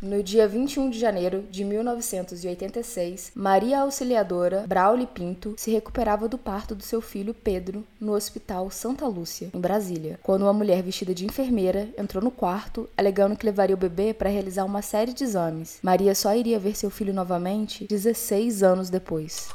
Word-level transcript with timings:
No 0.00 0.22
dia 0.22 0.46
21 0.46 0.90
de 0.90 0.98
janeiro 0.98 1.44
de 1.50 1.64
1986, 1.64 3.32
Maria 3.34 3.80
Auxiliadora 3.80 4.64
Brauli 4.64 5.08
Pinto 5.08 5.54
se 5.56 5.72
recuperava 5.72 6.28
do 6.28 6.38
parto 6.38 6.72
do 6.72 6.84
seu 6.84 7.00
filho 7.00 7.34
Pedro 7.34 7.84
no 8.00 8.12
Hospital 8.12 8.70
Santa 8.70 9.08
Lúcia, 9.08 9.50
em 9.52 9.58
Brasília, 9.58 10.20
quando 10.22 10.42
uma 10.42 10.52
mulher 10.52 10.84
vestida 10.84 11.12
de 11.12 11.26
enfermeira 11.26 11.88
entrou 11.98 12.22
no 12.22 12.30
quarto, 12.30 12.88
alegando 12.96 13.34
que 13.34 13.44
levaria 13.44 13.74
o 13.74 13.78
bebê 13.78 14.14
para 14.14 14.30
realizar 14.30 14.64
uma 14.64 14.82
série 14.82 15.12
de 15.12 15.24
exames. 15.24 15.80
Maria 15.82 16.14
só 16.14 16.32
iria 16.32 16.60
ver 16.60 16.76
seu 16.76 16.90
filho 16.90 17.12
novamente 17.12 17.84
16 17.88 18.62
anos 18.62 18.90
depois. 18.90 19.48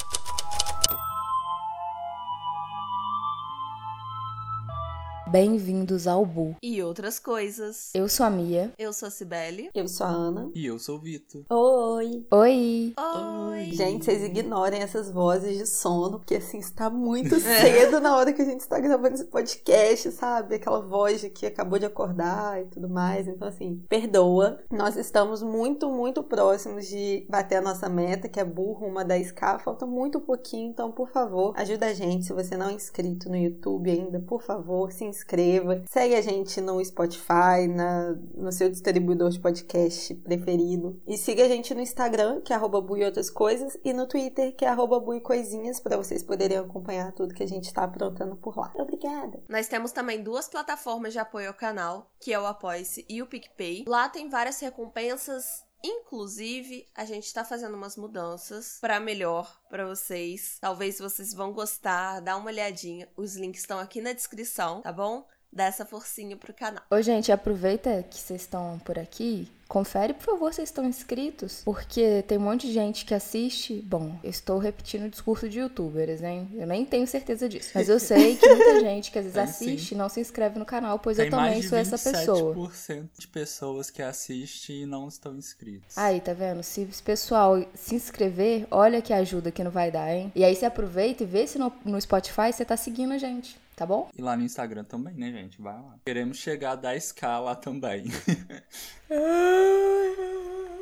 Bem-vindos 5.33 6.05
ao 6.05 6.23
Bu. 6.27 6.55
E 6.61 6.83
outras 6.83 7.17
coisas. 7.17 7.89
Eu 7.95 8.07
sou 8.07 8.23
a 8.23 8.29
Mia. 8.29 8.71
Eu 8.77 8.93
sou 8.93 9.07
a 9.07 9.09
Cibele. 9.09 9.71
Eu 9.73 9.87
sou 9.87 10.05
a 10.05 10.09
Ana. 10.11 10.51
E 10.53 10.63
eu 10.63 10.77
sou 10.77 10.97
o 10.97 10.99
Vitor. 10.99 11.43
Oi! 11.49 12.23
Oi! 12.29 12.93
Oi! 12.95 13.71
Gente, 13.71 14.05
vocês 14.05 14.21
ignorem 14.21 14.83
essas 14.83 15.09
vozes 15.09 15.57
de 15.57 15.65
sono, 15.65 16.19
porque 16.19 16.35
assim, 16.35 16.59
está 16.59 16.87
muito 16.87 17.33
cedo 17.41 17.99
na 17.99 18.15
hora 18.15 18.31
que 18.31 18.43
a 18.43 18.45
gente 18.45 18.59
está 18.59 18.79
gravando 18.79 19.15
esse 19.15 19.25
podcast, 19.25 20.11
sabe? 20.11 20.53
Aquela 20.53 20.81
voz 20.81 21.21
de 21.21 21.31
que 21.31 21.47
acabou 21.47 21.79
de 21.79 21.87
acordar 21.87 22.61
e 22.61 22.65
tudo 22.65 22.87
mais. 22.87 23.27
Então, 23.27 23.47
assim, 23.47 23.81
perdoa. 23.89 24.59
Nós 24.69 24.95
estamos 24.97 25.41
muito, 25.41 25.89
muito 25.89 26.21
próximos 26.21 26.85
de 26.85 27.25
bater 27.27 27.55
a 27.55 27.61
nossa 27.61 27.89
meta, 27.89 28.29
que 28.29 28.39
é 28.39 28.45
burro, 28.45 28.85
uma 28.85 29.03
10k. 29.03 29.61
Falta 29.61 29.87
muito 29.87 30.19
pouquinho, 30.19 30.69
então, 30.69 30.91
por 30.91 31.09
favor, 31.09 31.55
ajuda 31.57 31.87
a 31.87 31.93
gente. 31.95 32.27
Se 32.27 32.33
você 32.33 32.55
não 32.55 32.69
é 32.69 32.73
inscrito 32.73 33.29
no 33.29 33.35
YouTube 33.35 33.89
ainda, 33.89 34.19
por 34.19 34.43
favor, 34.43 34.91
se 34.91 35.03
inscreva 35.03 35.22
inscreva. 35.23 35.81
Segue 35.89 36.15
a 36.15 36.21
gente 36.21 36.59
no 36.59 36.83
Spotify, 36.83 37.67
na, 37.67 38.11
no 38.35 38.51
seu 38.51 38.69
distribuidor 38.69 39.29
de 39.29 39.39
podcast 39.39 40.13
preferido. 40.15 41.01
E 41.07 41.17
siga 41.17 41.45
a 41.45 41.47
gente 41.47 41.73
no 41.73 41.81
Instagram, 41.81 42.41
que 42.41 42.51
é 42.51 42.55
arroba 42.55 42.81
bui 42.81 43.03
outras 43.03 43.29
coisas, 43.29 43.77
e 43.83 43.93
no 43.93 44.05
Twitter, 44.05 44.55
que 44.55 44.65
é 44.65 44.67
arroba 44.67 44.99
bui 44.99 45.21
coisinhas, 45.21 45.79
para 45.79 45.97
vocês 45.97 46.21
poderem 46.21 46.57
acompanhar 46.57 47.11
tudo 47.13 47.33
que 47.33 47.43
a 47.43 47.47
gente 47.47 47.65
está 47.65 47.83
aprontando 47.83 48.35
por 48.35 48.57
lá. 48.57 48.71
Obrigada! 48.75 49.41
Nós 49.47 49.67
temos 49.67 49.91
também 49.91 50.21
duas 50.21 50.47
plataformas 50.47 51.13
de 51.13 51.19
apoio 51.19 51.47
ao 51.47 51.53
canal, 51.53 52.11
que 52.19 52.33
é 52.33 52.39
o 52.39 52.45
Apoia-se 52.45 53.05
e 53.09 53.21
o 53.21 53.27
PicPay. 53.27 53.85
Lá 53.87 54.09
tem 54.09 54.29
várias 54.29 54.59
recompensas 54.59 55.63
Inclusive, 55.83 56.87
a 56.95 57.03
gente 57.03 57.25
está 57.25 57.43
fazendo 57.43 57.75
umas 57.75 57.97
mudanças 57.97 58.77
para 58.79 59.01
melhor 59.01 59.61
para 59.69 59.85
vocês. 59.85 60.57
Talvez 60.61 60.97
vocês 60.97 61.33
vão 61.33 61.51
gostar, 61.51 62.21
dá 62.21 62.37
uma 62.37 62.49
olhadinha. 62.49 63.09
Os 63.17 63.35
links 63.35 63.61
estão 63.61 63.79
aqui 63.79 63.99
na 63.99 64.13
descrição, 64.13 64.81
tá 64.81 64.93
bom? 64.93 65.27
Dá 65.53 65.65
essa 65.65 65.85
forcinha 65.85 66.35
pro 66.35 66.53
canal. 66.53 66.83
Ô, 66.89 67.01
gente, 67.01 67.31
aproveita 67.31 68.03
que 68.09 68.19
vocês 68.19 68.41
estão 68.41 68.79
por 68.79 68.97
aqui 68.97 69.47
Confere, 69.73 70.13
por 70.13 70.25
favor, 70.25 70.53
se 70.53 70.61
estão 70.61 70.85
inscritos, 70.85 71.63
porque 71.65 72.23
tem 72.27 72.37
um 72.37 72.41
monte 72.41 72.67
de 72.67 72.73
gente 72.73 73.05
que 73.05 73.13
assiste. 73.13 73.81
Bom, 73.81 74.15
eu 74.23 74.29
estou 74.29 74.59
repetindo 74.59 75.05
o 75.05 75.09
discurso 75.09 75.49
de 75.49 75.57
youtubers, 75.57 76.21
hein? 76.21 76.47
Eu 76.53 76.67
nem 76.67 76.85
tenho 76.85 77.07
certeza 77.07 77.49
disso. 77.49 77.71
Mas 77.73 77.89
eu 77.89 77.99
sei 77.99 78.35
que 78.35 78.47
muita 78.47 78.81
gente 78.81 79.11
que 79.11 79.17
às 79.17 79.25
vezes 79.25 79.35
assiste 79.35 79.93
e 79.93 79.95
não 79.95 80.09
se 80.09 80.19
inscreve 80.19 80.59
no 80.59 80.65
canal, 80.65 80.99
pois 80.99 81.17
tem 81.17 81.25
eu 81.25 81.31
também 81.31 81.63
sou 81.63 81.75
essa 81.75 81.97
pessoa. 81.97 82.53
27% 82.53 83.09
de 83.17 83.27
pessoas 83.27 83.89
que 83.89 84.03
assistem 84.03 84.83
e 84.83 84.85
não 84.85 85.07
estão 85.07 85.35
inscritos. 85.35 85.97
Aí, 85.97 86.21
tá 86.21 86.33
vendo? 86.33 86.61
Se 86.61 86.81
o 86.81 87.03
pessoal 87.03 87.55
se 87.73 87.95
inscrever, 87.95 88.67
olha 88.69 89.01
que 89.01 89.11
ajuda 89.11 89.51
que 89.51 89.63
não 89.63 89.71
vai 89.71 89.89
dar, 89.89 90.13
hein? 90.13 90.31
E 90.35 90.43
aí 90.43 90.55
você 90.55 90.67
aproveita 90.67 91.23
e 91.23 91.25
vê 91.25 91.47
se 91.47 91.57
no, 91.57 91.73
no 91.83 91.99
Spotify 91.99 92.53
você 92.53 92.63
tá 92.63 92.77
seguindo 92.77 93.13
a 93.13 93.17
gente 93.17 93.62
tá 93.75 93.85
bom? 93.85 94.09
E 94.17 94.21
lá 94.21 94.35
no 94.35 94.43
Instagram 94.43 94.83
também, 94.83 95.15
né, 95.15 95.31
gente? 95.31 95.61
Vai 95.61 95.73
lá. 95.73 95.95
Queremos 96.05 96.37
chegar 96.37 96.71
a 96.73 96.77
10k 96.77 97.43
lá 97.43 97.55
também. 97.55 98.05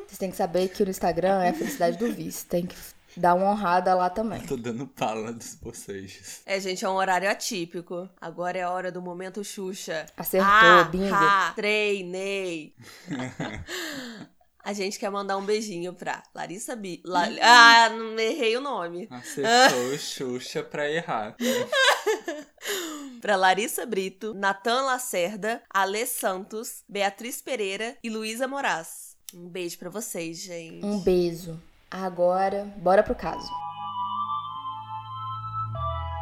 Vocês 0.08 0.17
têm 0.17 0.31
que 0.31 0.38
saber 0.38 0.67
que 0.70 0.84
no 0.84 0.89
Instagram 0.89 1.42
é 1.42 1.50
a 1.50 1.53
felicidade 1.53 1.97
do 1.97 2.12
vice. 2.12 2.45
Tem 2.45 2.66
que 2.66 2.75
dar 3.16 3.34
uma 3.34 3.52
honrada 3.52 3.94
lá 3.95 4.09
também. 4.09 4.42
tô 4.42 4.58
dando 4.58 4.88
pala 4.88 5.31
dos 5.34 5.56
bocejos. 5.56 6.42
É, 6.45 6.59
gente, 6.59 6.84
é 6.84 6.90
um 6.90 6.96
horário 6.96 7.30
atípico. 7.30 8.09
Agora 8.19 8.57
é 8.57 8.62
a 8.62 8.69
hora 8.69 8.91
do 8.91 9.01
momento 9.01 9.44
Xuxa. 9.44 10.06
Acertou, 10.16 10.50
ah, 10.50 10.84
bingo. 10.84 11.13
Ah, 11.13 11.53
treinei. 11.56 12.75
A 14.63 14.74
gente 14.74 15.00
quer 15.00 15.09
mandar 15.09 15.38
um 15.38 15.46
beijinho 15.46 15.91
pra 15.91 16.22
Larissa 16.35 16.75
Bi. 16.75 17.01
La... 17.03 17.28
Ah, 17.41 17.90
não 17.90 18.19
errei 18.19 18.56
o 18.56 18.62
nome. 18.62 19.07
Acertou 19.09 19.97
Xuxa 19.97 20.62
pra 20.62 20.90
errar. 20.90 21.35
pra 23.21 23.35
Larissa 23.35 23.85
Brito, 23.85 24.33
Natan 24.33 24.83
Lacerda, 24.83 25.61
Alê 25.69 26.05
Santos, 26.05 26.83
Beatriz 26.87 27.41
Pereira 27.41 27.97
e 28.03 28.09
Luísa 28.09 28.47
Moraes. 28.47 29.15
Um 29.33 29.47
beijo 29.47 29.77
para 29.77 29.89
vocês, 29.89 30.39
gente. 30.39 30.85
Um 30.85 30.99
beijo. 30.99 31.59
Agora, 31.89 32.65
bora 32.77 33.03
pro 33.03 33.15
caso. 33.15 33.49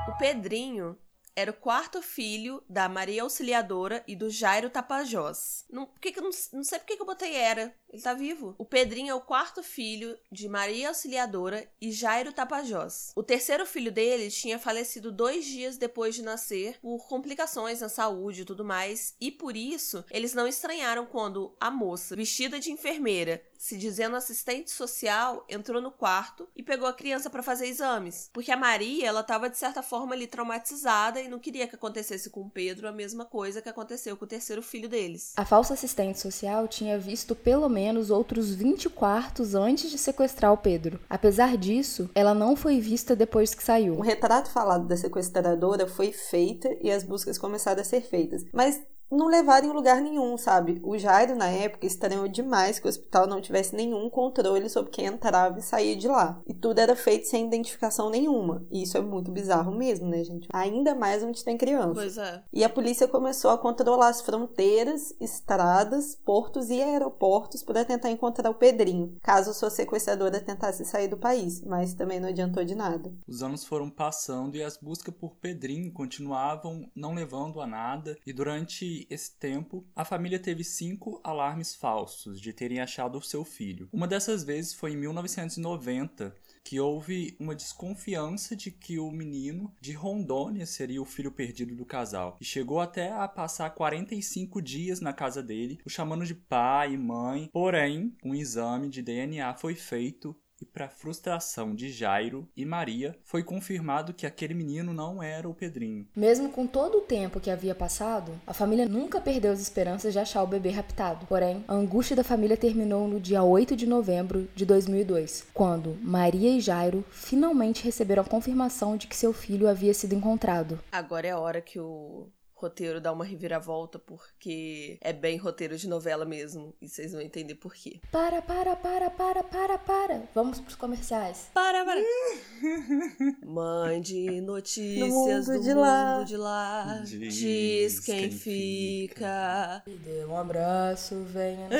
O 0.07 0.17
Pedrinho 0.17 0.97
era 1.35 1.51
o 1.51 1.53
quarto 1.53 2.01
filho 2.01 2.63
da 2.69 2.89
Maria 2.89 3.23
Auxiliadora 3.23 4.03
e 4.07 4.15
do 4.15 4.29
Jairo 4.29 4.69
Tapajós. 4.69 5.65
Não, 5.69 5.85
que 6.01 6.11
que, 6.11 6.21
não, 6.21 6.29
não 6.53 6.63
sei 6.63 6.79
por 6.79 6.85
que 6.85 7.01
eu 7.01 7.05
botei 7.05 7.35
era. 7.35 7.73
Ele 7.91 8.01
tá 8.01 8.13
vivo. 8.13 8.53
O 8.57 8.65
Pedrinho 8.65 9.11
é 9.11 9.15
o 9.15 9.21
quarto 9.21 9.63
filho 9.63 10.17
de 10.31 10.47
Maria 10.47 10.89
Auxiliadora 10.89 11.67
e 11.81 11.91
Jairo 11.91 12.31
Tapajós. 12.31 13.11
O 13.15 13.23
terceiro 13.23 13.65
filho 13.65 13.91
dele 13.91 14.29
tinha 14.29 14.59
falecido 14.59 15.11
dois 15.11 15.45
dias 15.45 15.77
depois 15.77 16.13
de 16.13 16.21
nascer 16.21 16.77
por 16.81 17.07
complicações 17.07 17.81
na 17.81 17.89
saúde 17.89 18.41
e 18.41 18.45
tudo 18.45 18.63
mais, 18.63 19.15
e 19.19 19.31
por 19.31 19.57
isso 19.57 20.05
eles 20.11 20.33
não 20.33 20.47
estranharam 20.47 21.05
quando 21.05 21.55
a 21.59 21.71
moça, 21.71 22.15
vestida 22.15 22.59
de 22.59 22.71
enfermeira, 22.71 23.41
se 23.59 23.75
dizendo 23.75 24.15
assistente 24.15 24.71
social, 24.71 25.45
entrou 25.49 25.81
no 25.81 25.91
quarto 25.91 26.47
e 26.55 26.63
pegou 26.63 26.87
a 26.87 26.93
criança 26.93 27.29
para 27.29 27.43
fazer 27.43 27.67
exames. 27.67 28.29
Porque 28.31 28.53
a 28.53 28.57
Maria, 28.57 29.05
ela 29.05 29.19
estava 29.19 29.49
de 29.49 29.57
certa 29.57 29.83
forma 29.83 30.15
ali 30.15 30.27
traumatizada 30.27 31.19
e 31.19 31.27
não 31.27 31.37
queria 31.37 31.67
que 31.67 31.75
acontecesse 31.75 32.29
com 32.29 32.39
o 32.39 32.49
Pedro 32.49 32.87
a 32.87 32.91
mesma 32.93 33.25
coisa 33.25 33.61
que 33.61 33.67
aconteceu 33.67 34.15
com 34.15 34.23
o 34.23 34.27
terceiro 34.27 34.63
filho 34.63 34.87
deles. 34.87 35.33
A 35.35 35.43
falsa 35.43 35.73
assistente 35.73 36.17
social 36.17 36.69
tinha 36.69 36.97
visto 36.97 37.35
pelo 37.35 37.67
menos 37.67 38.09
outros 38.09 38.55
20 38.55 38.89
quartos 38.91 39.53
antes 39.53 39.91
de 39.91 39.97
sequestrar 39.97 40.53
o 40.53 40.57
Pedro. 40.57 41.01
Apesar 41.09 41.57
disso, 41.57 42.09
ela 42.15 42.33
não 42.33 42.55
foi 42.55 42.79
vista 42.79 43.13
depois 43.13 43.53
que 43.53 43.63
saiu. 43.63 43.95
O 43.95 44.01
retrato 44.01 44.49
falado 44.49 44.87
da 44.87 44.95
sequestradora 44.95 45.85
foi 45.85 46.13
feita 46.13 46.69
e 46.81 46.89
as 46.89 47.03
buscas 47.03 47.37
começaram 47.37 47.81
a 47.81 47.85
ser 47.85 48.01
feitas. 48.01 48.45
Mas 48.53 48.81
não 49.11 49.27
levaram 49.27 49.67
em 49.67 49.73
lugar 49.73 50.01
nenhum, 50.01 50.37
sabe? 50.37 50.79
O 50.83 50.97
Jairo, 50.97 51.35
na 51.35 51.47
época, 51.47 51.85
estranhou 51.85 52.27
demais 52.27 52.79
que 52.79 52.85
o 52.85 52.89
hospital 52.89 53.27
não 53.27 53.41
tivesse 53.41 53.75
nenhum 53.75 54.09
controle 54.09 54.69
sobre 54.69 54.91
quem 54.91 55.05
entrava 55.05 55.59
e 55.59 55.63
saía 55.63 55.95
de 55.95 56.07
lá. 56.07 56.41
E 56.45 56.53
tudo 56.53 56.79
era 56.79 56.95
feito 56.95 57.27
sem 57.27 57.47
identificação 57.47 58.09
nenhuma. 58.09 58.65
E 58.69 58.83
isso 58.83 58.97
é 58.97 59.01
muito 59.01 59.31
bizarro 59.31 59.71
mesmo, 59.71 60.07
né, 60.07 60.23
gente? 60.23 60.47
Ainda 60.53 60.93
mais 60.93 61.23
onde 61.23 61.43
tem 61.43 61.57
criança. 61.57 61.93
Pois 61.93 62.17
é. 62.17 62.43
E 62.53 62.63
a 62.63 62.69
polícia 62.69 63.07
começou 63.07 63.51
a 63.51 63.57
controlar 63.57 64.09
as 64.09 64.21
fronteiras, 64.21 65.13
estradas, 65.19 66.15
portos 66.15 66.69
e 66.69 66.81
aeroportos 66.81 67.63
para 67.63 67.85
tentar 67.85 68.11
encontrar 68.11 68.49
o 68.49 68.55
Pedrinho, 68.55 69.17
caso 69.21 69.53
sua 69.53 69.69
sequestradora 69.69 70.39
tentasse 70.39 70.85
sair 70.85 71.07
do 71.07 71.17
país, 71.17 71.61
mas 71.61 71.93
também 71.93 72.19
não 72.19 72.29
adiantou 72.29 72.63
de 72.63 72.75
nada. 72.75 73.11
Os 73.27 73.41
anos 73.41 73.63
foram 73.63 73.89
passando 73.89 74.55
e 74.55 74.63
as 74.63 74.77
buscas 74.77 75.13
por 75.13 75.35
Pedrinho 75.35 75.91
continuavam 75.91 76.89
não 76.95 77.13
levando 77.13 77.61
a 77.61 77.67
nada, 77.67 78.17
e 78.25 78.33
durante 78.33 78.98
esse 79.09 79.37
tempo, 79.37 79.85
a 79.95 80.03
família 80.03 80.39
teve 80.39 80.63
cinco 80.63 81.19
alarmes 81.23 81.75
falsos 81.75 82.39
de 82.39 82.53
terem 82.53 82.79
achado 82.79 83.17
o 83.17 83.23
seu 83.23 83.43
filho. 83.43 83.89
Uma 83.91 84.07
dessas 84.07 84.43
vezes 84.43 84.73
foi 84.73 84.93
em 84.93 84.97
1990, 84.97 86.35
que 86.63 86.79
houve 86.79 87.35
uma 87.39 87.55
desconfiança 87.55 88.55
de 88.55 88.71
que 88.71 88.99
o 88.99 89.11
menino 89.11 89.73
de 89.79 89.93
Rondônia 89.93 90.65
seria 90.65 91.01
o 91.01 91.05
filho 91.05 91.31
perdido 91.31 91.75
do 91.75 91.85
casal. 91.85 92.37
E 92.39 92.45
chegou 92.45 92.79
até 92.79 93.11
a 93.11 93.27
passar 93.27 93.69
45 93.71 94.61
dias 94.61 94.99
na 94.99 95.13
casa 95.13 95.41
dele, 95.41 95.79
o 95.85 95.89
chamando 95.89 96.25
de 96.25 96.35
pai 96.35 96.93
e 96.93 96.97
mãe. 96.97 97.49
Porém, 97.51 98.15
um 98.23 98.35
exame 98.35 98.89
de 98.89 99.01
DNA 99.01 99.53
foi 99.55 99.75
feito 99.75 100.35
e, 100.61 100.65
para 100.65 100.89
frustração 100.89 101.73
de 101.73 101.91
Jairo 101.91 102.47
e 102.55 102.65
Maria, 102.65 103.15
foi 103.23 103.43
confirmado 103.43 104.13
que 104.13 104.25
aquele 104.25 104.53
menino 104.53 104.93
não 104.93 105.21
era 105.21 105.47
o 105.47 105.53
Pedrinho. 105.53 106.07
Mesmo 106.15 106.49
com 106.49 106.67
todo 106.67 106.99
o 106.99 107.01
tempo 107.01 107.39
que 107.39 107.49
havia 107.49 107.75
passado, 107.75 108.31
a 108.45 108.53
família 108.53 108.87
nunca 108.87 109.21
perdeu 109.21 109.51
as 109.51 109.59
esperanças 109.59 110.13
de 110.13 110.19
achar 110.19 110.43
o 110.43 110.47
bebê 110.47 110.69
raptado. 110.69 111.25
Porém, 111.27 111.63
a 111.67 111.73
angústia 111.73 112.15
da 112.15 112.23
família 112.23 112.57
terminou 112.57 113.07
no 113.07 113.19
dia 113.19 113.43
8 113.43 113.75
de 113.75 113.87
novembro 113.87 114.47
de 114.55 114.65
2002, 114.65 115.47
quando 115.53 115.97
Maria 116.01 116.51
e 116.51 116.59
Jairo 116.59 117.05
finalmente 117.09 117.83
receberam 117.83 118.23
a 118.23 118.25
confirmação 118.25 118.97
de 118.97 119.07
que 119.07 119.15
seu 119.15 119.33
filho 119.33 119.67
havia 119.67 119.93
sido 119.93 120.13
encontrado. 120.13 120.79
Agora 120.91 121.27
é 121.27 121.31
a 121.31 121.39
hora 121.39 121.61
que 121.61 121.79
o 121.79 122.27
roteiro 122.59 122.99
dá 122.99 123.11
uma 123.11 123.23
reviravolta, 123.25 123.97
porque 123.97 124.97
é 125.01 125.13
bem 125.13 125.37
roteiro 125.37 125.77
de 125.77 125.87
novela 125.87 126.25
mesmo. 126.25 126.73
E 126.81 126.87
vocês 126.89 127.11
vão 127.13 127.21
entender 127.21 127.55
por 127.55 127.73
quê. 127.73 127.99
Para, 128.11 128.41
para, 128.41 128.75
para, 128.75 129.09
para, 129.09 129.43
para, 129.43 129.77
para. 129.77 130.23
Vamos 130.35 130.59
pros 130.59 130.75
comerciais. 130.75 131.47
Para, 131.53 131.85
para. 131.85 132.01
Mande 133.45 134.41
notícias 134.41 135.09
mundo 135.09 135.45
do 135.57 135.63
de 135.63 135.69
mundo 135.69 135.79
lá. 135.79 136.23
de 136.23 136.37
lá. 136.37 137.01
Diz 137.05 137.35
Diz 137.35 137.99
quem, 138.01 138.29
quem 138.29 138.31
fica. 138.37 139.83
Me 139.87 139.95
dê 139.97 140.25
um 140.25 140.35
abraço, 140.37 141.23
venha. 141.25 141.69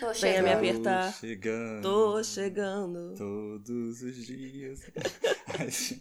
Tô 0.00 0.10
Venha 0.14 0.42
me 0.42 0.48
chegando. 0.48 0.56
apertar. 0.56 1.12
Tô 1.12 1.18
chegando. 1.18 1.82
Tô 1.82 2.24
chegando. 2.24 3.14
Todos 3.14 4.02
os 4.02 4.26
dias. 4.26 4.80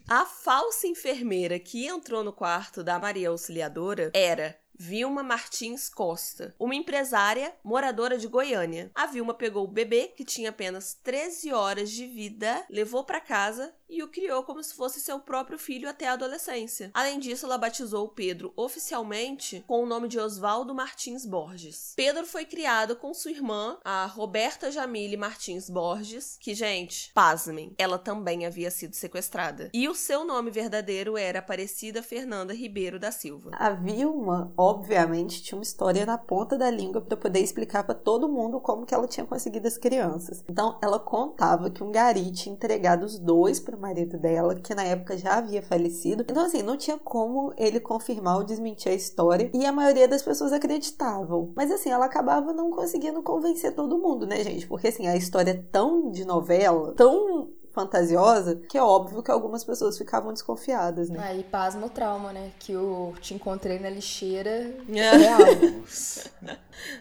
A 0.07 0.25
falsa 0.25 0.87
enfermeira 0.87 1.59
que 1.59 1.87
entrou 1.87 2.23
no 2.23 2.33
quarto 2.33 2.83
da 2.83 2.99
Maria 2.99 3.29
Auxiliadora 3.29 4.11
era 4.13 4.57
Vilma 4.77 5.23
Martins 5.23 5.89
Costa, 5.89 6.55
uma 6.59 6.75
empresária 6.75 7.53
moradora 7.63 8.17
de 8.17 8.27
Goiânia. 8.27 8.91
A 8.93 9.05
Vilma 9.05 9.33
pegou 9.33 9.63
o 9.63 9.71
bebê, 9.71 10.13
que 10.15 10.25
tinha 10.25 10.49
apenas 10.49 10.93
13 11.03 11.53
horas 11.53 11.89
de 11.89 12.05
vida, 12.05 12.65
levou 12.69 13.03
para 13.03 13.21
casa 13.21 13.73
e 13.89 14.01
o 14.03 14.07
criou 14.07 14.43
como 14.43 14.63
se 14.63 14.73
fosse 14.73 14.99
seu 14.99 15.19
próprio 15.19 15.57
filho 15.57 15.87
até 15.87 16.07
a 16.07 16.13
adolescência. 16.13 16.91
Além 16.93 17.19
disso, 17.19 17.45
ela 17.45 17.57
batizou 17.57 18.05
o 18.05 18.09
Pedro 18.09 18.51
oficialmente 18.55 19.63
com 19.67 19.83
o 19.83 19.85
nome 19.85 20.07
de 20.07 20.19
Oswaldo 20.19 20.73
Martins 20.73 21.25
Borges. 21.25 21.93
Pedro 21.95 22.25
foi 22.25 22.45
criado 22.45 22.95
com 22.95 23.13
sua 23.13 23.31
irmã, 23.31 23.77
a 23.83 24.05
Roberta 24.05 24.71
Jamile 24.71 25.17
Martins 25.17 25.69
Borges, 25.69 26.37
que, 26.39 26.53
gente, 26.53 27.11
pasmem, 27.13 27.73
ela 27.77 27.99
também 27.99 28.45
havia 28.45 28.71
sido 28.71 28.95
sequestrada. 28.95 29.69
E 29.73 29.87
o 29.87 29.95
seu 29.95 30.25
nome 30.25 30.49
verdadeiro 30.51 31.17
era 31.17 31.39
Aparecida 31.39 32.01
Fernanda 32.01 32.53
Ribeiro 32.53 32.99
da 32.99 33.11
Silva. 33.11 33.51
A 33.53 33.69
Vilma, 33.69 34.51
obviamente, 34.65 35.43
tinha 35.43 35.57
uma 35.57 35.63
história 35.63 36.05
na 36.05 36.17
ponta 36.17 36.57
da 36.57 36.69
língua 36.69 37.01
para 37.01 37.15
poder 37.15 37.39
explicar 37.39 37.83
para 37.83 37.95
todo 37.95 38.27
mundo 38.29 38.59
como 38.59 38.85
que 38.85 38.93
ela 38.93 39.07
tinha 39.07 39.25
conseguido 39.25 39.67
as 39.67 39.77
crianças. 39.77 40.43
Então, 40.49 40.77
ela 40.81 40.99
contava 40.99 41.69
que 41.69 41.83
um 41.83 41.91
gari 41.91 42.31
tinha 42.31 42.53
entregado 42.53 43.03
os 43.03 43.19
dois 43.19 43.59
para 43.59 43.75
o 43.75 43.79
marido 43.79 44.17
dela, 44.17 44.55
que 44.55 44.73
na 44.73 44.83
época 44.83 45.17
já 45.17 45.37
havia 45.37 45.61
falecido. 45.61 46.25
Então, 46.27 46.43
assim, 46.43 46.61
não 46.61 46.77
tinha 46.77 46.97
como 46.97 47.53
ele 47.57 47.79
confirmar 47.79 48.37
ou 48.37 48.43
desmentir 48.43 48.91
a 48.91 48.95
história, 48.95 49.49
e 49.53 49.65
a 49.65 49.71
maioria 49.71 50.07
das 50.07 50.21
pessoas 50.21 50.51
acreditavam. 50.51 51.53
Mas, 51.55 51.71
assim, 51.71 51.89
ela 51.89 52.05
acabava 52.05 52.53
não 52.53 52.71
conseguindo 52.71 53.21
convencer 53.21 53.73
todo 53.75 53.99
mundo, 53.99 54.25
né, 54.25 54.43
gente? 54.43 54.67
Porque, 54.67 54.87
assim, 54.87 55.07
a 55.07 55.15
história 55.15 55.51
é 55.51 55.63
tão 55.71 56.11
de 56.11 56.25
novela, 56.25 56.93
tão 56.93 57.49
fantasiosa, 57.75 58.55
que 58.55 58.77
é 58.77 58.81
óbvio 58.81 59.21
que 59.21 59.29
algumas 59.29 59.63
pessoas 59.65 59.97
ficavam 59.97 60.31
desconfiadas, 60.31 61.09
né? 61.09 61.19
Aí 61.21 61.43
pasma 61.43 61.85
o 61.85 61.89
trauma, 61.89 62.31
né? 62.31 62.51
Que 62.57 62.71
eu 62.71 63.13
te 63.19 63.33
encontrei 63.33 63.77
na 63.79 63.89
lixeira 63.89 64.73
É. 64.89 65.11
real. 65.17 65.39
Nossa. 65.81 66.31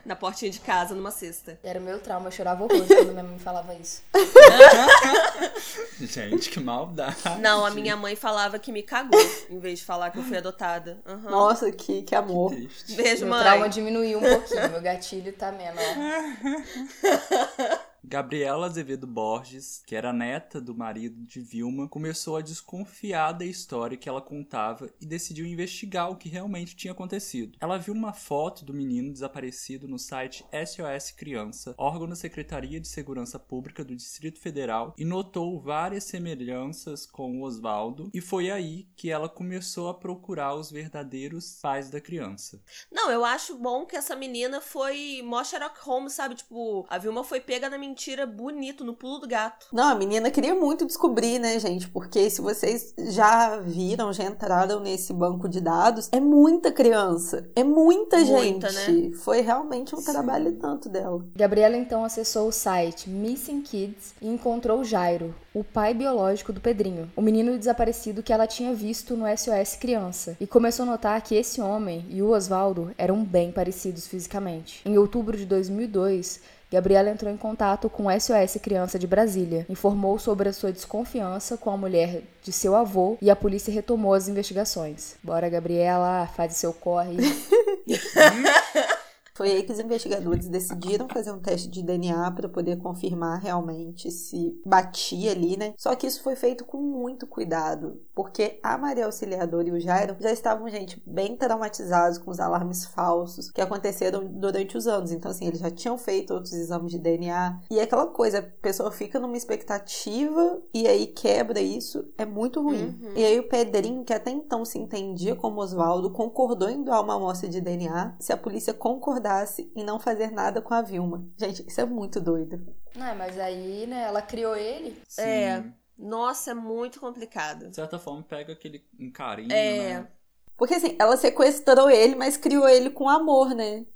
Na 0.05 0.17
portinha 0.17 0.51
de 0.51 0.61
casa, 0.61 0.95
numa 0.95 1.11
cesta. 1.11 1.59
Era 1.63 1.79
o 1.79 1.83
meu 1.83 1.99
trauma, 2.01 2.27
eu 2.29 2.33
chorava 2.33 2.65
horror 2.65 2.85
quando 2.87 3.13
minha 3.13 3.23
mãe 3.23 3.39
falava 3.39 3.75
isso. 3.75 4.03
Gente, 6.01 6.51
que 6.51 6.61
maldade. 6.61 7.17
Não, 7.41 7.65
a 7.65 7.71
minha 7.71 7.97
mãe 7.97 8.17
falava 8.17 8.59
que 8.59 8.73
me 8.73 8.83
cagou, 8.83 9.19
em 9.49 9.59
vez 9.59 9.79
de 9.79 9.85
falar 9.85 10.11
que 10.11 10.19
eu 10.19 10.23
fui 10.25 10.37
adotada. 10.37 10.99
Aham. 11.07 11.31
Nossa, 11.31 11.71
que, 11.73 12.03
que 12.03 12.15
amor. 12.15 12.51
Triste. 12.53 12.95
Beijo, 12.97 13.25
meu 13.27 13.35
mãe. 13.35 13.43
trauma 13.43 13.69
diminuiu 13.69 14.19
um 14.19 14.23
pouquinho, 14.23 14.71
meu 14.71 14.83
gatilho 14.83 15.33
tá 15.33 15.53
menor. 15.53 15.75
Gabriela 18.15 18.67
Azevedo 18.67 19.09
Borges, 19.09 19.83
que 19.85 19.97
era 19.97 20.13
neta 20.13 20.61
do 20.61 20.73
marido 20.73 21.21
de 21.27 21.41
Vilma, 21.41 21.89
começou 21.89 22.37
a 22.37 22.41
desconfiar 22.41 23.33
da 23.33 23.45
história 23.45 23.97
que 23.97 24.09
ela 24.09 24.23
contava 24.23 24.89
e 25.01 25.05
decidiu 25.05 25.45
investigar 25.45 26.09
o 26.09 26.15
que 26.15 26.29
realmente 26.29 26.77
tinha 26.77 26.93
acontecido. 26.93 27.59
Ela 27.61 27.77
viu 27.77 27.93
uma 27.93 28.13
foto 28.13 28.65
do 28.65 28.73
menino 28.73 29.13
desaparecido 29.13 29.89
no 29.89 29.99
site 29.99 30.47
SOS 30.53 31.11
Criança, 31.11 31.75
órgão 31.77 32.09
da 32.09 32.15
Secretaria 32.15 32.79
de 32.79 32.87
Segurança 32.87 33.37
Pública 33.37 33.85
do 33.85 33.97
Distrito 33.97 34.39
Federal, 34.39 34.95
e 34.97 35.05
notou 35.05 35.61
várias 35.61 36.05
semelhanças 36.05 37.07
com 37.07 37.41
o 37.41 37.43
Oswaldo, 37.43 38.13
e 38.15 38.21
foi 38.21 38.49
aí 38.49 38.87
que 38.95 39.11
ela 39.11 39.29
começou 39.29 39.89
a 39.89 39.95
procurar 39.95 40.55
os 40.55 40.71
verdadeiros 40.71 41.59
pais 41.61 41.91
da 41.91 42.01
criança. 42.01 42.63
Não, 42.93 43.11
eu 43.11 43.25
acho 43.25 43.59
bom 43.59 43.85
que 43.85 43.97
essa 43.97 44.15
menina 44.15 44.61
foi 44.61 45.21
mó 45.25 45.43
Sherlock 45.43 45.81
Holmes, 45.81 46.13
sabe? 46.13 46.37
Tipo, 46.37 46.87
a 46.89 46.97
Vilma 46.97 47.25
foi 47.25 47.41
pega 47.41 47.69
na 47.69 47.77
mentira 47.77 48.04
bonito, 48.27 48.85
no 48.85 48.95
pulo 48.95 49.19
do 49.19 49.29
gato. 49.29 49.67
Não, 49.73 49.85
a 49.85 49.95
menina 49.95 50.31
queria 50.31 50.55
muito 50.55 50.85
descobrir, 50.85 51.39
né, 51.39 51.59
gente? 51.59 51.89
Porque 51.89 52.29
se 52.29 52.41
vocês 52.41 52.95
já 52.99 53.57
viram, 53.59 54.13
já 54.13 54.25
entraram 54.25 54.81
nesse 54.81 55.13
banco 55.13 55.49
de 55.49 55.61
dados, 55.61 56.09
é 56.13 56.21
muita 56.21 56.71
criança. 56.71 57.49
É 57.55 57.65
muita, 57.65 58.19
Muita, 58.19 58.71
gente. 58.71 59.17
Foi 59.17 59.41
realmente 59.41 59.95
um 59.95 60.03
trabalho 60.03 60.53
tanto 60.53 60.89
dela. 60.89 61.25
Gabriela 61.35 61.77
então 61.77 62.05
acessou 62.05 62.49
o 62.49 62.53
site 62.53 63.09
Missing 63.09 63.63
Kids 63.63 64.15
e 64.21 64.29
encontrou 64.29 64.85
Jairo, 64.85 65.35
o 65.55 65.63
pai 65.63 65.95
biológico 65.95 66.53
do 66.53 66.61
Pedrinho, 66.61 67.11
o 67.17 67.23
menino 67.23 67.57
desaparecido 67.57 68.23
que 68.23 68.33
ela 68.33 68.47
tinha 68.47 68.75
visto 68.75 69.17
no 69.17 69.25
SOS 69.27 69.77
Criança, 69.77 70.37
e 70.41 70.47
começou 70.47 70.85
a 70.85 70.87
notar 70.87 71.23
que 71.23 71.35
esse 71.35 71.61
homem 71.61 72.05
e 72.11 72.21
o 72.23 72.31
Oswaldo 72.31 72.93
eram 72.99 73.25
bem 73.25 73.53
parecidos 73.53 74.07
fisicamente. 74.07 74.83
Em 74.85 74.99
outubro 74.99 75.37
de 75.37 75.47
2002, 75.47 76.41
Gabriela 76.71 77.11
entrou 77.11 77.33
em 77.33 77.37
contato 77.37 77.89
com 77.89 78.11
SOS 78.11 78.59
Criança 78.61 78.99
de 78.99 79.07
Brasília, 79.07 79.67
informou 79.69 80.19
sobre 80.19 80.49
a 80.49 80.53
sua 80.53 80.73
desconfiança 80.73 81.57
com 81.57 81.71
a 81.71 81.77
mulher 81.77 82.23
de 82.43 82.53
seu 82.53 82.75
avô 82.75 83.17
e 83.21 83.31
a 83.31 83.37
polícia 83.37 83.73
retomou 83.73 84.15
as 84.15 84.29
investigações. 84.29 85.15
Bora, 85.23 85.49
Gabriela, 85.49 86.27
faz 86.35 86.57
seu 86.57 86.73
corre. 86.73 87.17
Foi 89.37 89.51
aí 89.51 89.65
que 89.65 89.73
os 89.73 89.81
investigadores 89.81 90.47
decidiram 90.47 91.09
fazer 91.09 91.33
um 91.33 91.41
teste 91.41 91.69
de 91.69 91.83
DNA 91.83 92.31
para 92.31 92.49
poder 92.49 92.77
confirmar 92.77 93.41
realmente 93.41 94.09
se 94.09 94.57
batia 94.65 95.33
ali, 95.33 95.57
né? 95.57 95.75
Só 95.77 95.97
que 95.97 96.07
isso 96.07 96.23
foi 96.23 96.37
feito 96.37 96.65
com 96.65 96.81
muito 96.81 97.27
cuidado, 97.27 98.01
porque 98.15 98.61
a 98.63 98.79
Maria 98.79 99.07
Auxiliadora 99.07 99.69
e 99.69 99.73
o 99.73 99.81
Jairo 99.81 100.17
já 100.21 100.31
estavam, 100.31 100.69
gente, 100.69 101.03
bem 101.05 101.37
traumatizados 101.37 102.19
com 102.19 102.31
os 102.31 102.39
alarmes 102.39 102.85
falsos 102.87 103.51
que 103.51 103.61
aconteceram 103.61 104.25
durante 104.25 104.77
os 104.77 104.87
anos. 104.87 105.11
Então, 105.11 105.31
assim, 105.31 105.47
eles 105.47 105.59
já 105.59 105.71
tinham 105.71 105.99
feito 105.99 106.33
outros 106.33 106.53
exames 106.53 106.93
de 106.93 106.99
DNA. 106.99 107.61
E 107.71 107.79
é 107.79 107.83
aquela 107.83 108.07
coisa, 108.07 108.39
a 108.39 108.43
pessoa 108.43 108.93
fica 108.93 109.19
numa 109.19 109.37
expectativa 109.37 110.63
e 110.73 110.87
aí 110.87 111.09
quebra 111.09 111.61
isso, 111.61 112.09
é 112.17 112.25
muito 112.25 112.63
ruim. 112.63 112.97
Uhum. 113.03 113.13
E 113.17 113.25
aí 113.25 113.39
o 113.39 113.49
Pedrinho, 113.49 114.05
que 114.05 114.13
até 114.13 114.31
então 114.31 114.65
se 114.65 114.79
entendia 114.79 115.35
como 115.35 115.61
Oswaldo, 115.61 116.11
concordou 116.11 116.69
em 116.69 116.83
doar 116.85 117.03
uma 117.03 117.17
amostra 117.17 117.49
de 117.49 117.61
DNA 117.61 118.15
se 118.21 118.33
a 118.33 118.37
polícia 118.37 118.73
concordasse 118.73 119.73
em 119.75 119.83
não 119.83 119.99
fazer 119.99 120.31
nada 120.31 120.63
com 120.63 120.73
a 120.73 120.83
Vilma. 120.83 121.27
Gente, 121.37 121.67
isso 121.67 121.81
é 121.81 121.85
muito 121.85 122.21
doido. 122.21 122.65
Não, 122.95 123.15
mas 123.17 123.39
aí, 123.39 123.87
né, 123.87 124.05
ela 124.05 124.23
criou 124.23 124.57
ele. 124.57 124.97
Sim. 125.09 125.23
É. 125.23 125.65
Nossa, 125.99 126.51
é 126.51 126.55
muito 126.55 127.01
complicado. 127.01 127.69
De 127.69 127.77
certa 127.77 127.99
forma, 127.99 128.23
pega 128.23 128.53
aquele 128.53 128.85
um 128.99 129.11
carinho, 129.11 129.51
É. 129.53 130.01
né? 130.01 130.09
Porque 130.57 130.75
assim, 130.75 130.97
ela 131.01 131.17
sequestrou 131.17 131.91
ele, 131.91 132.15
mas 132.15 132.37
criou 132.37 132.69
ele 132.69 132.91
com 132.91 133.09
amor, 133.09 133.55
né? 133.55 133.87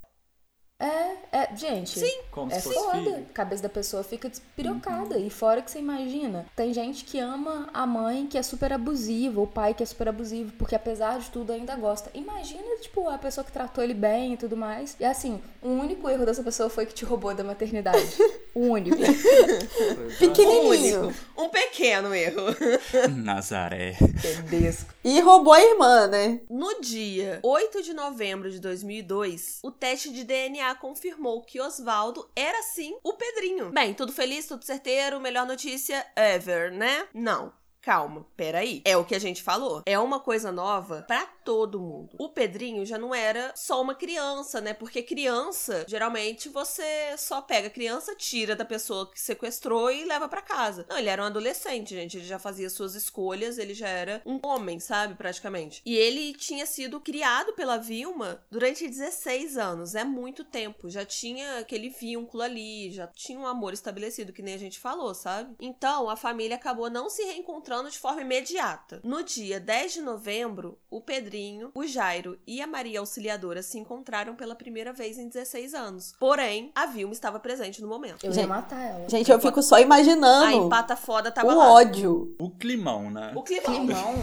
É, 0.81 1.17
é, 1.33 1.57
gente. 1.57 1.99
Sim. 1.99 2.21
Como 2.31 2.53
É 2.53 2.61
se 2.61 2.69
fosse 2.69 2.79
foda. 2.79 2.99
filho. 2.99 3.27
A 3.31 3.33
cabeça 3.33 3.63
da 3.65 3.69
pessoa 3.69 4.05
fica 4.05 4.29
despirocada. 4.29 5.19
E 5.19 5.29
fora 5.29 5.61
que 5.61 5.71
você 5.71 5.81
imagina, 5.81 6.47
tem 6.55 6.73
gente 6.73 7.05
que 7.05 7.19
ama 7.19 7.69
a 7.75 7.85
mãe 7.85 8.29
que 8.29 8.39
é 8.39 8.43
super 8.45 8.73
abusiva, 8.73 9.41
o 9.41 9.47
pai 9.47 9.75
que 9.75 9.83
é 9.83 9.87
super 9.87 10.09
abusivo, 10.09 10.53
porque 10.53 10.77
apesar 10.77 11.19
de 11.19 11.31
tudo 11.31 11.53
ainda 11.53 11.75
gosta. 11.75 12.11
Imagina, 12.15 12.77
tipo, 12.81 13.09
a 13.09 13.19
pessoa 13.19 13.45
que 13.45 13.51
tratou 13.51 13.83
ele 13.83 13.93
bem 13.95 14.35
e 14.35 14.37
tudo 14.37 14.57
mais. 14.57 14.95
E 15.01 15.05
assim, 15.05 15.41
o 15.61 15.69
único 15.69 16.09
erro 16.09 16.25
dessa 16.25 16.45
pessoa 16.45 16.71
foi 16.71 16.87
que 16.87 16.95
te 16.95 17.05
roubou 17.05 17.35
da 17.35 17.43
maternidade. 17.43 18.07
o 18.55 18.61
único. 18.69 18.97
Pequenininho. 20.19 21.13
Um 21.37 21.49
pequeno 21.49 22.15
erro. 22.15 22.43
Nazaré. 23.17 23.97
Tedesco. 24.23 24.95
E 25.05 25.21
roubou 25.21 25.53
a 25.53 25.61
irmã, 25.61 26.07
né? 26.07 26.41
No 26.49 26.81
dia 26.81 27.41
8 27.43 27.83
de 27.83 27.93
novembro 27.95 28.51
de 28.51 28.61
2002, 28.61 29.59
o 29.63 29.71
teste 29.71 30.11
de 30.13 30.23
DNA 30.25 30.68
confirmou 30.75 31.43
que 31.43 31.61
Oswaldo 31.61 32.31
era 32.35 32.63
sim 32.63 32.97
o 33.03 33.15
Pedrinho. 33.15 33.71
Bem, 33.71 33.95
tudo 33.95 34.13
feliz, 34.13 34.47
tudo 34.47 34.65
certeiro, 34.65 35.21
melhor 35.21 35.47
notícia 35.47 36.07
ever, 36.17 36.73
né? 36.73 37.09
Não. 37.15 37.53
Calma, 37.81 38.27
peraí. 38.37 38.83
É 38.85 38.97
o 38.97 39.05
que 39.05 39.15
a 39.15 39.19
gente 39.19 39.43
falou. 39.43 39.83
É 39.87 39.99
uma 39.99 40.21
coisa 40.21 40.53
nova 40.53 41.05
pra 41.07 41.25
todo 41.45 41.81
mundo. 41.81 42.17
O 42.19 42.29
Pedrinho 42.29 42.85
já 42.85 42.99
não 42.99 43.15
era 43.15 43.53
só 43.57 43.81
uma 43.81 43.95
criança, 43.95 44.61
né? 44.61 44.75
Porque 44.75 45.03
criança, 45.03 45.87
geralmente 45.89 46.49
você 46.49 47.17
só 47.17 47.41
pega 47.41 47.69
a 47.69 47.71
criança, 47.71 48.15
tira 48.15 48.55
da 48.55 48.65
pessoa 48.65 49.11
que 49.11 49.21
sequestrou 49.21 49.91
e 49.91 50.05
leva 50.05 50.29
pra 50.29 50.43
casa. 50.43 50.85
Não, 50.89 50.99
ele 50.99 51.09
era 51.09 51.23
um 51.23 51.27
adolescente, 51.27 51.95
gente. 51.95 52.19
Ele 52.19 52.27
já 52.27 52.39
fazia 52.39 52.69
suas 52.69 52.95
escolhas, 52.95 53.57
ele 53.57 53.73
já 53.73 53.89
era 53.89 54.21
um 54.27 54.39
homem, 54.43 54.79
sabe? 54.79 55.15
Praticamente. 55.15 55.81
E 55.87 55.97
ele 55.97 56.35
tinha 56.35 56.67
sido 56.67 57.01
criado 57.01 57.55
pela 57.55 57.79
Vilma 57.79 58.45
durante 58.51 58.87
16 58.87 59.57
anos. 59.57 59.95
É 59.95 60.05
muito 60.05 60.45
tempo. 60.45 60.91
Já 60.91 61.05
tinha 61.05 61.59
aquele 61.59 61.89
vínculo 61.89 62.43
ali, 62.43 62.91
já 62.91 63.07
tinha 63.07 63.39
um 63.39 63.47
amor 63.47 63.73
estabelecido, 63.73 64.33
que 64.33 64.43
nem 64.43 64.55
a 64.55 64.59
gente 64.59 64.79
falou, 64.79 65.15
sabe? 65.15 65.55
Então 65.61 66.11
a 66.11 66.17
família 66.17 66.57
acabou 66.57 66.91
não 66.91 67.09
se 67.09 67.23
reencontrando 67.23 67.78
de 67.91 67.99
forma 67.99 68.23
imediata. 68.23 69.01
No 69.05 69.23
dia 69.23 69.61
10 69.61 69.93
de 69.95 70.01
novembro, 70.01 70.79
o 70.91 71.01
Pedrinho, 71.01 71.71
o 71.75 71.87
Jairo 71.87 72.39
e 72.47 72.61
a 72.61 72.67
Maria 72.67 73.01
Auxiliadora 73.01 73.63
se 73.63 73.79
encontraram 73.79 74.35
pela 74.35 74.55
primeira 74.55 74.93
vez 74.93 75.19
em 75.19 75.29
16 75.29 75.75
anos. 75.75 76.15
Porém, 76.19 76.73
a 76.75 76.87
Vilma 76.87 77.13
estava 77.13 77.39
presente 77.39 77.81
no 77.81 77.89
momento. 77.89 78.25
Eu 78.25 78.31
ia 78.31 78.35
Gente, 78.35 78.47
matar 78.49 78.81
ela. 78.81 79.09
Gente, 79.09 79.31
eu 79.31 79.39
fico 79.41 79.63
só 79.63 79.77
A 79.77 79.81
imaginando 79.81 80.51
empata 80.51 80.97
foda 80.97 81.29
o 81.29 81.33
tava 81.33 81.55
lá. 81.55 81.71
ódio. 81.73 82.35
O 82.39 82.51
climão, 82.51 83.11
né? 83.11 83.33
O 83.35 83.43
climão. 83.43 83.65
Climão, 83.87 84.15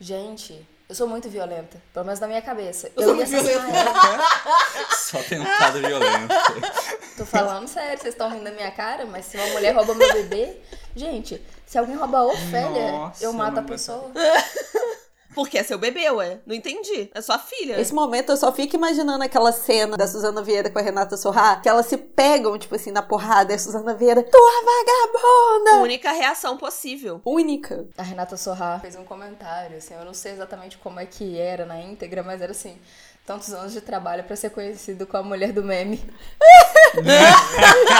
gente, 0.00 0.66
eu 0.88 0.94
sou 0.94 1.06
muito 1.08 1.28
violenta. 1.28 1.80
Pelo 1.92 2.04
menos 2.04 2.20
na 2.20 2.26
minha 2.26 2.42
cabeça. 2.42 2.90
Eu 2.96 3.02
Eu, 3.02 3.08
sou 3.08 3.16
ia 3.16 3.42
muito 3.42 3.70
ela. 3.70 4.18
Só 4.96 5.22
tentado 5.22 5.78
violento. 5.78 6.34
Tô 7.16 7.24
falando 7.24 7.68
sério, 7.68 8.00
vocês 8.00 8.14
estão 8.14 8.28
rindo 8.28 8.44
da 8.44 8.50
minha 8.50 8.70
cara, 8.72 9.06
mas 9.06 9.26
se 9.26 9.36
uma 9.36 9.46
mulher 9.48 9.74
rouba 9.74 9.94
meu 9.94 10.12
bebê. 10.14 10.56
Gente, 10.96 11.40
se 11.64 11.78
alguém 11.78 11.96
rouba 11.96 12.18
a 12.18 12.26
Ofélia, 12.26 12.92
Nossa, 12.92 13.24
eu 13.24 13.32
mato 13.32 13.58
a 13.60 13.62
pessoa. 13.62 14.10
Porque 15.34 15.58
é 15.58 15.64
seu 15.64 15.76
bebê, 15.76 16.08
ué. 16.10 16.38
Não 16.46 16.54
entendi. 16.54 17.10
É 17.12 17.20
sua 17.20 17.38
filha. 17.38 17.80
Esse 17.80 17.92
momento 17.92 18.30
eu 18.30 18.36
só 18.36 18.52
fico 18.52 18.76
imaginando 18.76 19.24
aquela 19.24 19.50
cena 19.50 19.96
da 19.96 20.06
Suzana 20.06 20.40
Vieira 20.40 20.70
com 20.70 20.78
a 20.78 20.82
Renata 20.82 21.16
Sorrá, 21.16 21.56
que 21.56 21.68
elas 21.68 21.86
se 21.86 21.96
pegam, 21.96 22.56
tipo 22.56 22.76
assim, 22.76 22.92
na 22.92 23.02
porrada, 23.02 23.52
e 23.52 23.56
a 23.56 23.58
Suzana 23.58 23.94
Vieira, 23.94 24.22
tua 24.22 24.62
vagabunda! 24.64 25.82
Única 25.82 26.12
reação 26.12 26.56
possível. 26.56 27.20
Única. 27.24 27.84
A 27.98 28.02
Renata 28.02 28.36
Sorra 28.36 28.78
fez 28.80 28.94
um 28.94 29.04
comentário, 29.04 29.76
assim, 29.76 29.94
eu 29.94 30.04
não 30.04 30.14
sei 30.14 30.32
exatamente 30.32 30.78
como 30.78 31.00
é 31.00 31.06
que 31.06 31.36
era 31.36 31.66
na 31.66 31.80
íntegra, 31.80 32.22
mas 32.22 32.40
era 32.40 32.52
assim, 32.52 32.78
tantos 33.24 33.52
anos 33.52 33.72
de 33.72 33.80
trabalho 33.80 34.24
pra 34.24 34.36
ser 34.36 34.50
conhecido 34.50 35.06
com 35.06 35.16
a 35.16 35.22
mulher 35.22 35.52
do 35.52 35.62
meme. 35.62 35.98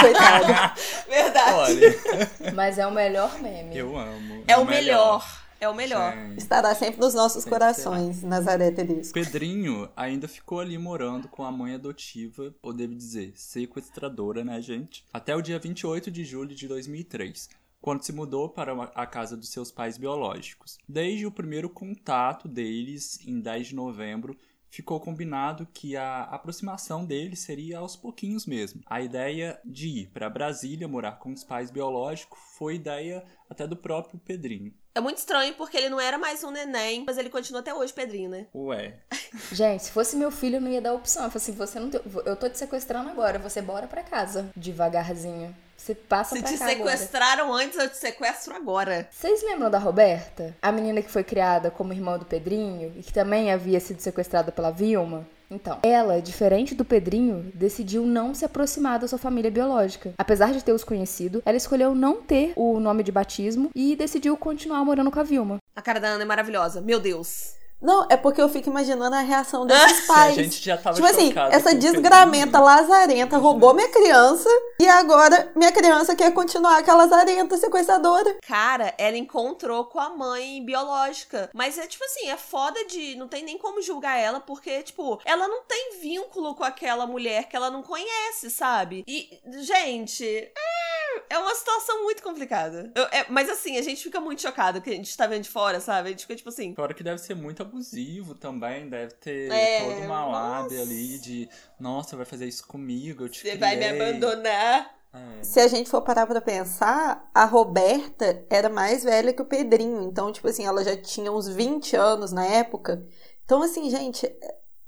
Coitado. 0.01 0.81
Verdade. 1.09 1.55
Olha, 1.55 2.53
Mas 2.55 2.79
é 2.79 2.87
o 2.87 2.93
melhor 2.93 3.41
meme. 3.41 3.77
eu 3.77 3.97
amo. 3.97 4.45
É 4.47 4.57
o 4.57 4.65
melhor. 4.65 5.45
É 5.61 5.69
o 5.69 5.75
melhor. 5.75 6.13
Gente. 6.13 6.39
Estará 6.39 6.75
sempre 6.75 7.01
nos 7.01 7.15
nossos 7.15 7.45
Tem 7.45 7.53
corações, 7.53 8.23
Nazaré 8.23 8.71
Tedesco. 8.71 9.15
Pedrinho 9.15 9.89
ainda 9.97 10.29
ficou 10.29 10.61
ali 10.61 10.77
morando 10.77 11.27
com 11.29 11.43
a 11.43 11.51
mãe 11.51 11.75
adotiva, 11.75 12.55
ou 12.61 12.73
devo 12.73 12.95
dizer, 12.95 13.33
sequestradora, 13.35 14.45
né, 14.45 14.61
gente? 14.61 15.05
Até 15.13 15.35
o 15.35 15.41
dia 15.41 15.59
28 15.59 16.11
de 16.11 16.23
julho 16.25 16.55
de 16.55 16.69
2003, 16.69 17.49
quando 17.81 18.03
se 18.03 18.13
mudou 18.13 18.51
para 18.51 18.75
a 18.95 19.07
casa 19.07 19.37
dos 19.39 19.49
seus 19.49 19.71
pais 19.73 19.97
biológicos. 19.97 20.77
Desde 20.87 21.25
o 21.25 21.31
primeiro 21.31 21.71
contato 21.71 22.47
deles, 22.47 23.19
em 23.27 23.41
10 23.41 23.69
de 23.69 23.75
novembro, 23.75 24.37
ficou 24.75 24.99
combinado 24.99 25.69
que 25.73 25.97
a 25.97 26.23
aproximação 26.25 27.05
deles 27.05 27.39
seria 27.39 27.79
aos 27.79 27.95
pouquinhos 27.95 28.45
mesmo. 28.45 28.83
A 28.87 29.01
ideia 29.01 29.61
de 29.65 29.87
ir 29.87 30.07
para 30.09 30.29
Brasília 30.29 30.89
morar 30.89 31.13
com 31.13 31.33
os 31.33 31.45
pais 31.45 31.71
biológicos 31.71 32.37
foi 32.59 32.75
ideia 32.75 33.25
até 33.49 33.69
do 33.69 33.77
próprio 33.77 34.19
Pedrinho. 34.19 34.75
É 34.93 35.01
muito 35.01 35.19
estranho 35.19 35.55
porque 35.55 35.77
ele 35.77 35.89
não 35.89 36.01
era 36.01 36.19
mais 36.19 36.43
um 36.43 36.51
neném, 36.51 37.05
mas 37.07 37.19
ele 37.19 37.31
continua 37.31 37.61
até 37.61 37.73
hoje, 37.73 37.93
Pedrinho, 37.93 38.31
né? 38.31 38.49
Ué, 38.53 38.99
Gente, 39.53 39.85
se 39.85 39.93
fosse 39.93 40.17
meu 40.17 40.33
filho, 40.33 40.57
eu 40.57 40.61
não 40.61 40.71
ia 40.71 40.81
dar 40.81 40.93
opção. 40.93 41.25
Eu 41.25 41.31
falei 41.31 41.43
assim, 41.43 41.53
você 41.53 41.79
não 41.79 41.91
tem... 41.91 42.01
eu 42.27 42.35
tô 42.35 42.49
te 42.49 42.59
sequestrando 42.59 43.11
agora, 43.11 43.39
você 43.39 43.63
bora 43.63 43.87
pra 43.87 44.03
casa, 44.03 44.51
devagarzinho. 44.57 45.55
Você 45.77 45.95
passa 45.95 46.35
Se 46.37 46.41
pra 46.43 46.51
te 46.51 46.59
cá 46.59 46.71
agora. 46.71 46.91
sequestraram 46.97 47.53
antes, 47.53 47.79
eu 47.79 47.89
te 47.89 47.97
sequestro 47.97 48.55
agora. 48.55 49.09
Vocês 49.11 49.43
lembram 49.43 49.71
da 49.71 49.79
Roberta? 49.79 50.55
A 50.63 50.73
menina 50.73 51.03
que 51.03 51.11
foi 51.11 51.23
criada 51.25 51.71
como 51.71 51.93
irmã 51.93 52.19
do 52.19 52.25
Pedrinho 52.25 52.93
e 52.97 53.03
que 53.03 53.13
também 53.13 53.53
havia 53.53 53.79
sido 53.81 54.01
sequestrada 54.01 54.51
pela 54.51 54.71
Vilma? 54.71 55.27
Então, 55.51 55.79
ela, 55.83 56.21
diferente 56.23 56.75
do 56.75 56.85
Pedrinho, 56.85 57.53
decidiu 57.55 58.05
não 58.07 58.35
se 58.35 58.45
aproximar 58.45 58.99
da 58.99 59.07
sua 59.07 59.19
família 59.19 59.51
biológica. 59.51 60.15
Apesar 60.17 60.53
de 60.53 60.65
ter 60.65 60.73
os 60.73 60.83
conhecido, 60.83 61.43
ela 61.45 61.57
escolheu 61.57 61.95
não 61.95 62.23
ter 62.23 62.53
o 62.57 62.81
nome 62.81 63.03
de 63.03 63.13
batismo 63.13 63.71
e 63.75 63.95
decidiu 63.95 64.37
continuar 64.37 64.85
morando 64.85 65.11
com 65.11 65.21
a 65.21 65.23
Vilma. 65.23 65.59
A 65.77 65.83
cara 65.83 66.01
da 66.01 66.09
Ana 66.09 66.23
é 66.23 66.27
maravilhosa. 66.27 66.81
Meu 66.81 66.99
Deus. 66.99 67.55
Não, 67.85 68.07
é 68.09 68.17
porque 68.17 68.41
eu 68.41 68.49
fico 68.49 68.71
imaginando 68.71 69.15
a 69.15 69.21
reação 69.21 69.67
desses 69.67 70.07
pais. 70.07 70.39
a 70.39 70.43
gente 70.43 70.65
já 70.65 70.77
tava 70.77 70.97
Tipo 70.97 71.07
assim, 71.07 71.33
essa 71.51 71.75
desgramenta 71.75 72.59
lazarenta 72.59 73.37
roubou 73.37 73.75
minha 73.75 73.89
criança 73.89 74.49
e 74.81 74.89
agora 74.89 75.53
minha 75.55 75.71
criança 75.71 76.17
quer 76.17 76.33
continuar 76.33 76.83
com 76.83 76.91
a 76.91 76.95
lazarenta 76.95 77.57
sequestradora. 77.57 78.37
Cara, 78.47 78.95
ela 78.99 79.17
encontrou 79.17 79.85
com 79.85 80.01
a 80.01 80.09
mãe 80.11 80.65
biológica. 80.65 81.51
Mas 81.53 81.79
é 81.79 81.87
tipo 81.87 82.05
assim, 82.05 82.29
é 82.29 82.37
foda 82.37 82.85
de. 82.87 83.15
Não 83.17 83.29
tem 83.29 83.45
nem 83.45 83.59
como 83.59 83.83
julgar 83.83 84.19
ela, 84.19 84.41
porque, 84.41 84.83
tipo, 84.83 85.21
ela 85.25 85.47
não 85.47 85.63
tem 85.65 85.99
vínculo 86.01 86.55
com 86.55 86.65
aquela 86.65 87.07
mulher 87.07 87.49
que 87.49 87.57
ela 87.57 87.71
não 87.71 87.83
conhece, 87.83 88.51
sabe? 88.51 89.05
E, 89.07 89.39
gente. 89.61 90.25
É, 90.27 91.04
é 91.31 91.39
uma 91.39 91.55
situação 91.55 92.03
muito 92.03 92.23
complicada. 92.23 92.93
Eu- 92.95 93.05
é- 93.05 93.27
mas 93.29 93.49
assim, 93.49 93.77
a 93.79 93.83
gente 93.83 94.03
fica 94.03 94.21
muito 94.21 94.43
chocado 94.43 94.81
que 94.81 94.91
a 94.91 94.95
gente 94.95 95.17
tá 95.17 95.27
vendo 95.27 95.43
de 95.43 95.49
fora, 95.51 95.81
sabe? 95.81 96.09
A 96.09 96.11
gente 96.11 96.23
fica 96.23 96.37
tipo 96.37 96.49
assim. 96.49 96.75
Fora 96.75 96.95
que 96.95 97.03
deve 97.03 97.19
ser 97.19 97.35
muito 97.35 97.63
abusivo 97.63 98.35
também, 98.35 98.89
deve 98.89 99.15
ter 99.15 99.51
É, 99.53 99.81
toda 99.85 100.07
uma 100.07 100.27
lábia 100.27 100.81
ali 100.83 101.19
de 101.19 101.49
nossa, 101.79 102.17
vai 102.17 102.27
fazer 102.27 102.47
isso 102.47 102.67
comigo, 102.67 103.25
eu 103.25 103.29
te 103.29 103.41
Você 103.43 103.57
vai 103.57 103.77
me 103.77 103.85
criei." 103.87 104.01
abandonar. 104.01 104.95
É. 105.13 105.45
Se 105.45 105.61
a 105.61 105.69
gente 105.69 105.89
for 105.89 106.03
parar 106.03 106.27
pra 106.27 106.41
pensar, 106.41 107.31
a 107.33 107.45
Roberta 107.45 108.45
era 108.51 108.69
mais 108.69 109.05
velha 109.05 109.33
que 109.33 109.41
o 109.43 109.45
Pedrinho. 109.45 110.03
Então, 110.03 110.33
tipo 110.33 110.49
assim, 110.49 110.67
ela 110.67 110.83
já 110.83 110.97
tinha 110.97 111.31
uns 111.31 111.47
20 111.47 111.95
anos 111.95 112.33
na 112.33 112.45
época. 112.45 113.07
Então, 113.45 113.63
assim, 113.63 113.89
gente, 113.91 114.27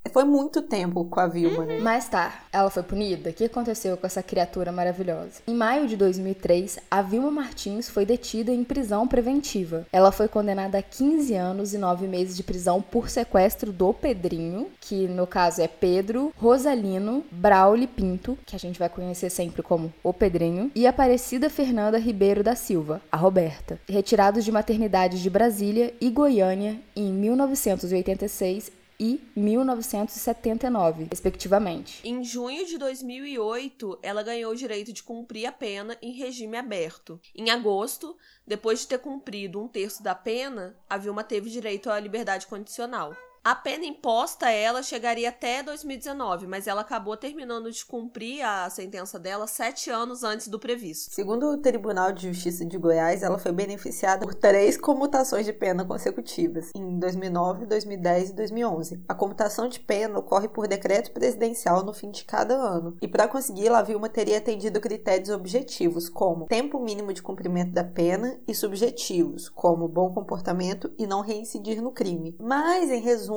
foi 0.09 0.25
muito 0.25 0.63
tempo 0.63 1.05
com 1.05 1.21
a 1.21 1.27
Vilma, 1.27 1.65
né? 1.65 1.79
Mas 1.81 2.09
tá, 2.09 2.45
ela 2.53 2.71
foi 2.71 2.83
punida? 2.83 3.31
O 3.31 3.33
que 3.33 3.45
aconteceu 3.45 3.97
com 3.97 4.07
essa 4.07 4.23
criatura 4.23 4.73
maravilhosa? 4.73 5.43
Em 5.47 5.55
maio 5.55 5.87
de 5.87 5.97
2003, 5.97 6.79
a 6.91 7.03
Vilma 7.03 7.31
Martins 7.31 7.89
foi 7.89 8.05
detida 8.05 8.53
em 8.53 8.65
prisão 8.65 9.07
preventiva. 9.07 9.87
Ela 9.93 10.13
foi 10.13 10.29
condenada 10.29 10.79
a 10.79 10.83
15 10.83 11.35
anos 11.35 11.75
e 11.75 11.79
9 11.79 12.07
meses 12.07 12.37
de 12.37 12.43
prisão 12.43 12.81
por 12.83 13.09
sequestro 13.09 13.73
do 13.73 13.93
Pedrinho, 13.93 14.69
que 14.81 15.07
no 15.09 15.27
caso 15.27 15.63
é 15.63 15.69
Pedro 15.69 16.33
Rosalino 16.37 17.25
Brauli 17.31 17.87
Pinto, 17.87 18.39
que 18.47 18.57
a 18.57 18.59
gente 18.59 18.79
vai 18.79 18.89
conhecer 18.89 19.31
sempre 19.31 19.63
como 19.63 19.93
o 20.03 20.13
Pedrinho, 20.13 20.71
e 20.75 20.87
Aparecida 20.87 21.51
Fernanda 21.51 21.99
Ribeiro 21.99 22.43
da 22.43 22.55
Silva, 22.55 23.01
a 23.11 23.17
Roberta, 23.17 23.79
retirados 23.89 24.45
de 24.45 24.53
maternidades 24.53 25.21
de 25.21 25.31
Brasília 25.31 25.93
e 26.01 26.11
Goiânia 26.11 26.81
em 26.95 27.13
1986 27.13 28.73
e 28.99 29.21
1979, 29.37 31.09
respectivamente. 31.11 32.01
Em 32.05 32.25
junho 32.25 32.67
de 32.67 32.79
2008, 32.79 33.99
ela 34.03 34.23
ganhou 34.23 34.53
o 34.53 34.57
direito 34.57 34.93
de 34.93 35.03
cumprir 35.03 35.47
a 35.47 35.53
pena 35.53 35.97
em 36.01 36.13
regime 36.13 36.57
aberto. 36.57 37.21
Em 37.35 37.51
agosto, 37.51 38.17
depois 38.47 38.81
de 38.81 38.89
ter 38.89 38.99
cumprido 38.99 39.61
um 39.61 39.69
terço 39.69 40.03
da 40.03 40.15
pena, 40.15 40.77
a 40.89 40.97
Vilma 40.97 41.23
teve 41.23 41.51
direito 41.51 41.91
à 41.91 42.01
liberdade 42.01 42.47
condicional. 42.47 43.15
A 43.47 43.55
pena 43.55 43.87
imposta 43.87 44.47
a 44.47 44.51
ela 44.51 44.83
chegaria 44.83 45.29
até 45.29 45.63
2019, 45.63 46.49
mas 46.49 46.67
ela 46.67 46.81
acabou 46.81 47.17
terminando 47.17 47.71
de 47.71 47.87
cumprir 47.87 48.43
a 48.43 48.69
sentença 48.69 49.21
dela 49.21 49.47
sete 49.47 49.89
anos 49.89 50.25
antes 50.25 50.49
do 50.49 50.59
previsto. 50.59 51.15
Segundo 51.15 51.53
o 51.53 51.57
Tribunal 51.57 52.11
de 52.11 52.27
Justiça 52.27 52.67
de 52.67 52.77
Goiás, 52.77 53.23
ela 53.23 53.39
foi 53.39 53.53
beneficiada 53.53 54.27
por 54.27 54.35
três 54.35 54.77
comutações 54.77 55.47
de 55.47 55.53
pena 55.53 55.85
consecutivas, 55.85 56.73
em 56.75 56.99
2009, 56.99 57.67
2010 57.67 58.31
e 58.31 58.33
2011. 58.33 59.05
A 59.09 59.15
comutação 59.15 59.69
de 59.69 59.79
pena 59.79 60.19
ocorre 60.19 60.49
por 60.49 60.67
decreto 60.67 61.13
presidencial 61.13 61.85
no 61.85 61.95
fim 61.95 62.11
de 62.11 62.25
cada 62.25 62.57
ano. 62.57 62.97
E 63.01 63.07
para 63.07 63.29
consegui-la, 63.29 63.79
a 63.79 63.83
Vilma 63.83 64.09
teria 64.09 64.39
atendido 64.39 64.81
critérios 64.81 65.31
objetivos, 65.31 66.09
como 66.09 66.47
tempo 66.47 66.81
mínimo 66.81 67.13
de 67.13 67.23
cumprimento 67.23 67.71
da 67.71 67.85
pena, 67.85 68.41
e 68.49 68.53
subjetivos, 68.53 69.49
como 69.49 69.87
bom 69.87 70.13
comportamento 70.13 70.93
e 70.99 71.07
não 71.07 71.21
reincidir 71.21 71.81
no 71.81 71.93
crime. 71.93 72.35
Mas, 72.41 72.91
em 72.91 73.01
resumo, 73.01 73.36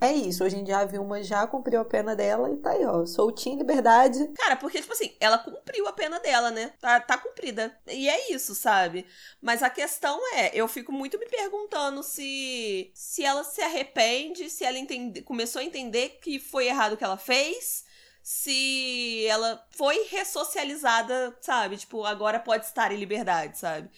é 0.00 0.12
isso. 0.12 0.44
Hoje 0.44 0.56
em 0.56 0.64
dia, 0.64 0.78
a 0.78 0.84
Vilma 0.84 1.22
já 1.22 1.46
cumpriu 1.46 1.80
a 1.80 1.84
pena 1.84 2.14
dela 2.16 2.50
e 2.50 2.56
tá 2.56 2.70
aí, 2.70 2.84
ó, 2.84 3.04
soltinha 3.06 3.54
em 3.54 3.58
liberdade. 3.58 4.28
Cara, 4.36 4.56
porque, 4.56 4.80
tipo 4.80 4.92
assim, 4.92 5.14
ela 5.20 5.38
cumpriu 5.38 5.86
a 5.86 5.92
pena 5.92 6.18
dela, 6.20 6.50
né? 6.50 6.72
Tá, 6.80 7.00
tá 7.00 7.18
cumprida. 7.18 7.76
E 7.86 8.08
é 8.08 8.32
isso, 8.32 8.54
sabe? 8.54 9.06
Mas 9.40 9.62
a 9.62 9.70
questão 9.70 10.18
é, 10.36 10.50
eu 10.54 10.66
fico 10.68 10.92
muito 10.92 11.18
me 11.18 11.26
perguntando 11.26 12.02
se 12.02 12.90
se 12.94 13.24
ela 13.24 13.44
se 13.44 13.60
arrepende, 13.62 14.48
se 14.50 14.64
ela 14.64 14.78
entende, 14.78 15.22
começou 15.22 15.60
a 15.60 15.64
entender 15.64 16.18
que 16.22 16.38
foi 16.38 16.66
errado 16.66 16.94
o 16.94 16.96
que 16.96 17.04
ela 17.04 17.16
fez, 17.16 17.84
se 18.22 19.26
ela 19.26 19.66
foi 19.70 20.04
ressocializada, 20.10 21.36
sabe? 21.40 21.76
Tipo, 21.76 22.04
agora 22.04 22.38
pode 22.38 22.66
estar 22.66 22.92
em 22.92 22.96
liberdade, 22.96 23.58
sabe? 23.58 23.90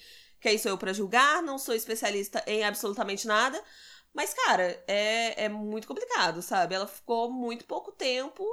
Quem 0.43 0.57
sou 0.57 0.71
eu 0.71 0.77
pra 0.77 0.91
julgar? 0.91 1.41
Não 1.41 1.57
sou 1.57 1.73
especialista 1.73 2.43
em 2.45 2.65
absolutamente 2.65 3.25
nada. 3.25 3.61
Mas, 4.13 4.33
cara, 4.33 4.81
é, 4.87 5.45
é 5.45 5.49
muito 5.49 5.87
complicado, 5.87 6.41
sabe? 6.41 6.75
Ela 6.75 6.87
ficou 6.87 7.31
muito 7.31 7.65
pouco 7.65 7.91
tempo 7.91 8.43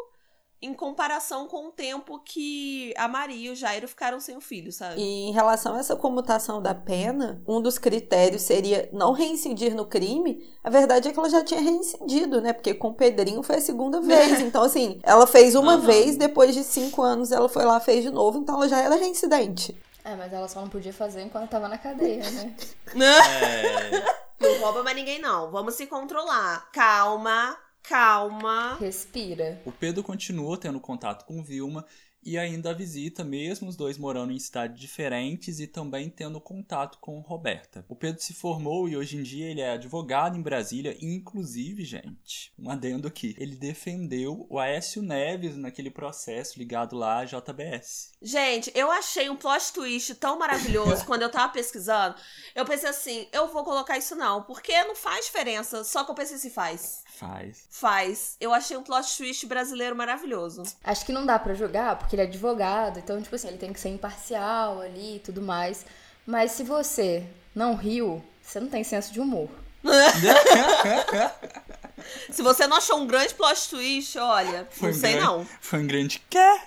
em 0.62 0.75
comparação 0.75 1.47
com 1.47 1.69
o 1.69 1.73
tempo 1.73 2.19
que 2.21 2.93
a 2.97 3.09
Maria 3.09 3.49
e 3.49 3.52
o 3.52 3.57
Jairo 3.57 3.88
ficaram 3.88 4.21
sem 4.21 4.37
o 4.37 4.40
filho, 4.40 4.71
sabe? 4.71 5.00
E 5.00 5.29
em 5.29 5.33
relação 5.33 5.75
a 5.75 5.79
essa 5.79 5.97
comutação 5.97 6.61
da 6.61 6.75
pena, 6.75 7.43
um 7.49 7.62
dos 7.62 7.79
critérios 7.79 8.43
seria 8.43 8.88
não 8.93 9.12
reincidir 9.12 9.75
no 9.75 9.87
crime. 9.87 10.47
A 10.62 10.69
verdade 10.69 11.09
é 11.09 11.12
que 11.12 11.19
ela 11.19 11.31
já 11.31 11.43
tinha 11.43 11.61
reincidido, 11.61 12.43
né? 12.43 12.52
Porque 12.52 12.75
com 12.75 12.88
o 12.88 12.95
Pedrinho 12.95 13.43
foi 13.43 13.57
a 13.57 13.61
segunda 13.61 14.00
vez. 14.02 14.40
Então, 14.40 14.62
assim, 14.62 15.00
ela 15.02 15.26
fez 15.26 15.55
uma 15.55 15.75
Aham. 15.75 15.87
vez, 15.87 16.17
depois 16.17 16.55
de 16.55 16.62
cinco 16.62 17.00
anos 17.00 17.33
ela 17.33 17.49
foi 17.49 17.64
lá 17.64 17.81
fez 17.81 18.02
de 18.02 18.11
novo, 18.11 18.38
então 18.38 18.57
ela 18.57 18.69
já 18.69 18.81
era 18.81 18.97
reincidente. 18.97 19.75
É, 20.11 20.17
mas 20.17 20.33
ela 20.33 20.49
só 20.49 20.61
não 20.61 20.69
podia 20.69 20.93
fazer 20.93 21.23
enquanto 21.23 21.50
tava 21.50 21.69
na 21.69 21.79
cadeia, 21.79 22.29
né? 22.33 22.57
É, 23.00 24.19
Não 24.40 24.61
rouba 24.61 24.83
mais 24.83 24.97
ninguém, 24.97 25.21
não. 25.21 25.52
Vamos 25.52 25.75
se 25.75 25.87
controlar. 25.87 26.69
Calma, 26.73 27.57
calma. 27.85 28.76
Respira. 28.81 29.62
o 29.64 29.71
Pedro 29.71 30.02
continuou 30.02 30.57
tendo 30.57 30.81
contato 30.81 31.25
com 31.26 31.45
Vilma 31.45 31.87
e 32.23 32.39
ainda 32.39 32.71
a 32.71 32.75
visita, 32.75 33.25
mesmo 33.25 33.69
os 33.69 33.77
dois 33.77 33.97
morando 33.99 34.33
em 34.33 34.39
cidades 34.39 34.79
diferentes 34.79 35.61
e 35.61 35.67
também 35.67 36.09
tendo 36.11 36.41
contato 36.41 36.99
com 36.99 37.19
Roberta. 37.21 37.85
O 37.89 37.97
Pedro 37.97 38.23
se 38.23 38.35
formou 38.35 38.89
e 38.89 38.97
hoje 38.97 39.17
em 39.17 39.23
dia 39.23 39.50
ele 39.50 39.61
é 39.61 39.73
advogado 39.73 40.37
em 40.37 40.43
Brasília, 40.43 40.97
e 41.00 41.07
inclusive, 41.07 41.85
gente, 41.85 42.53
um 42.59 42.71
adendo 42.71 43.09
aqui, 43.09 43.35
ele 43.39 43.57
defendeu 43.57 44.47
o 44.49 44.59
Aécio 44.59 45.03
Neves 45.03 45.57
naquele 45.57 45.91
processo 45.91 46.59
ligado 46.59 46.97
lá 46.97 47.21
à 47.21 47.25
JBS. 47.25 48.12
Gente, 48.23 48.71
eu 48.75 48.91
achei 48.91 49.31
um 49.31 49.37
plot 49.37 49.73
twist 49.73 50.15
tão 50.17 50.39
maravilhoso 50.39 51.05
quando 51.07 51.23
eu 51.23 51.31
tava 51.31 51.53
pesquisando. 51.53 52.17
Eu 52.55 52.65
pensei 52.65 52.89
assim, 52.89 53.29
eu 53.33 53.49
vou 53.49 53.65
colocar 53.65 53.99
isso 53.99 54.15
não, 54.15 54.43
porque 54.43 54.85
não 54.85 54.95
faz 54.95 55.27
diferença, 55.27 55.85
só 55.85 56.05
que 56.05 56.11
eu 56.11 56.15
pensei 56.15 56.39
se 56.39 56.50
faz. 56.50 57.03
Faz. 57.19 57.67
Faz. 57.71 58.37
Eu 58.41 58.53
achei 58.53 58.77
um 58.77 58.83
plot 58.83 59.17
twist 59.17 59.47
brasileiro 59.47 59.95
maravilhoso. 59.97 60.62
Acho 60.83 61.05
que 61.05 61.12
não 61.12 61.27
dá 61.27 61.39
pra 61.39 61.55
jogar, 61.55 61.99
porque 61.99 62.10
ele 62.17 62.23
é 62.23 62.26
advogado, 62.26 62.99
então, 62.99 63.21
tipo 63.21 63.35
assim, 63.35 63.49
ele 63.49 63.59
tem 63.59 63.73
que 63.73 63.81
ser 63.81 63.88
imparcial 63.90 64.81
ali 64.81 65.17
e 65.17 65.21
tudo 65.21 65.43
mais. 65.43 65.85
Mas 66.26 66.52
se 66.52 66.62
você 66.62 67.25
não 67.55 67.75
riu, 67.75 68.23
você 68.43 68.61
não 68.61 68.69
tem 68.69 68.85
senso 68.85 69.12
de 69.12 69.21
humor. 69.21 69.49
Se 72.31 72.43
você 72.43 72.67
não 72.67 72.76
achou 72.76 72.99
um 72.99 73.07
grande 73.07 73.35
plot 73.35 73.69
twist, 73.69 74.19
olha, 74.19 74.67
Foi 74.71 74.90
não 74.90 74.97
um 74.97 75.00
sei 75.00 75.12
grande- 75.12 75.26
não. 75.26 75.47
Foi 75.61 75.79
um 75.81 75.87
grande 75.87 76.23
quê? 76.31 76.61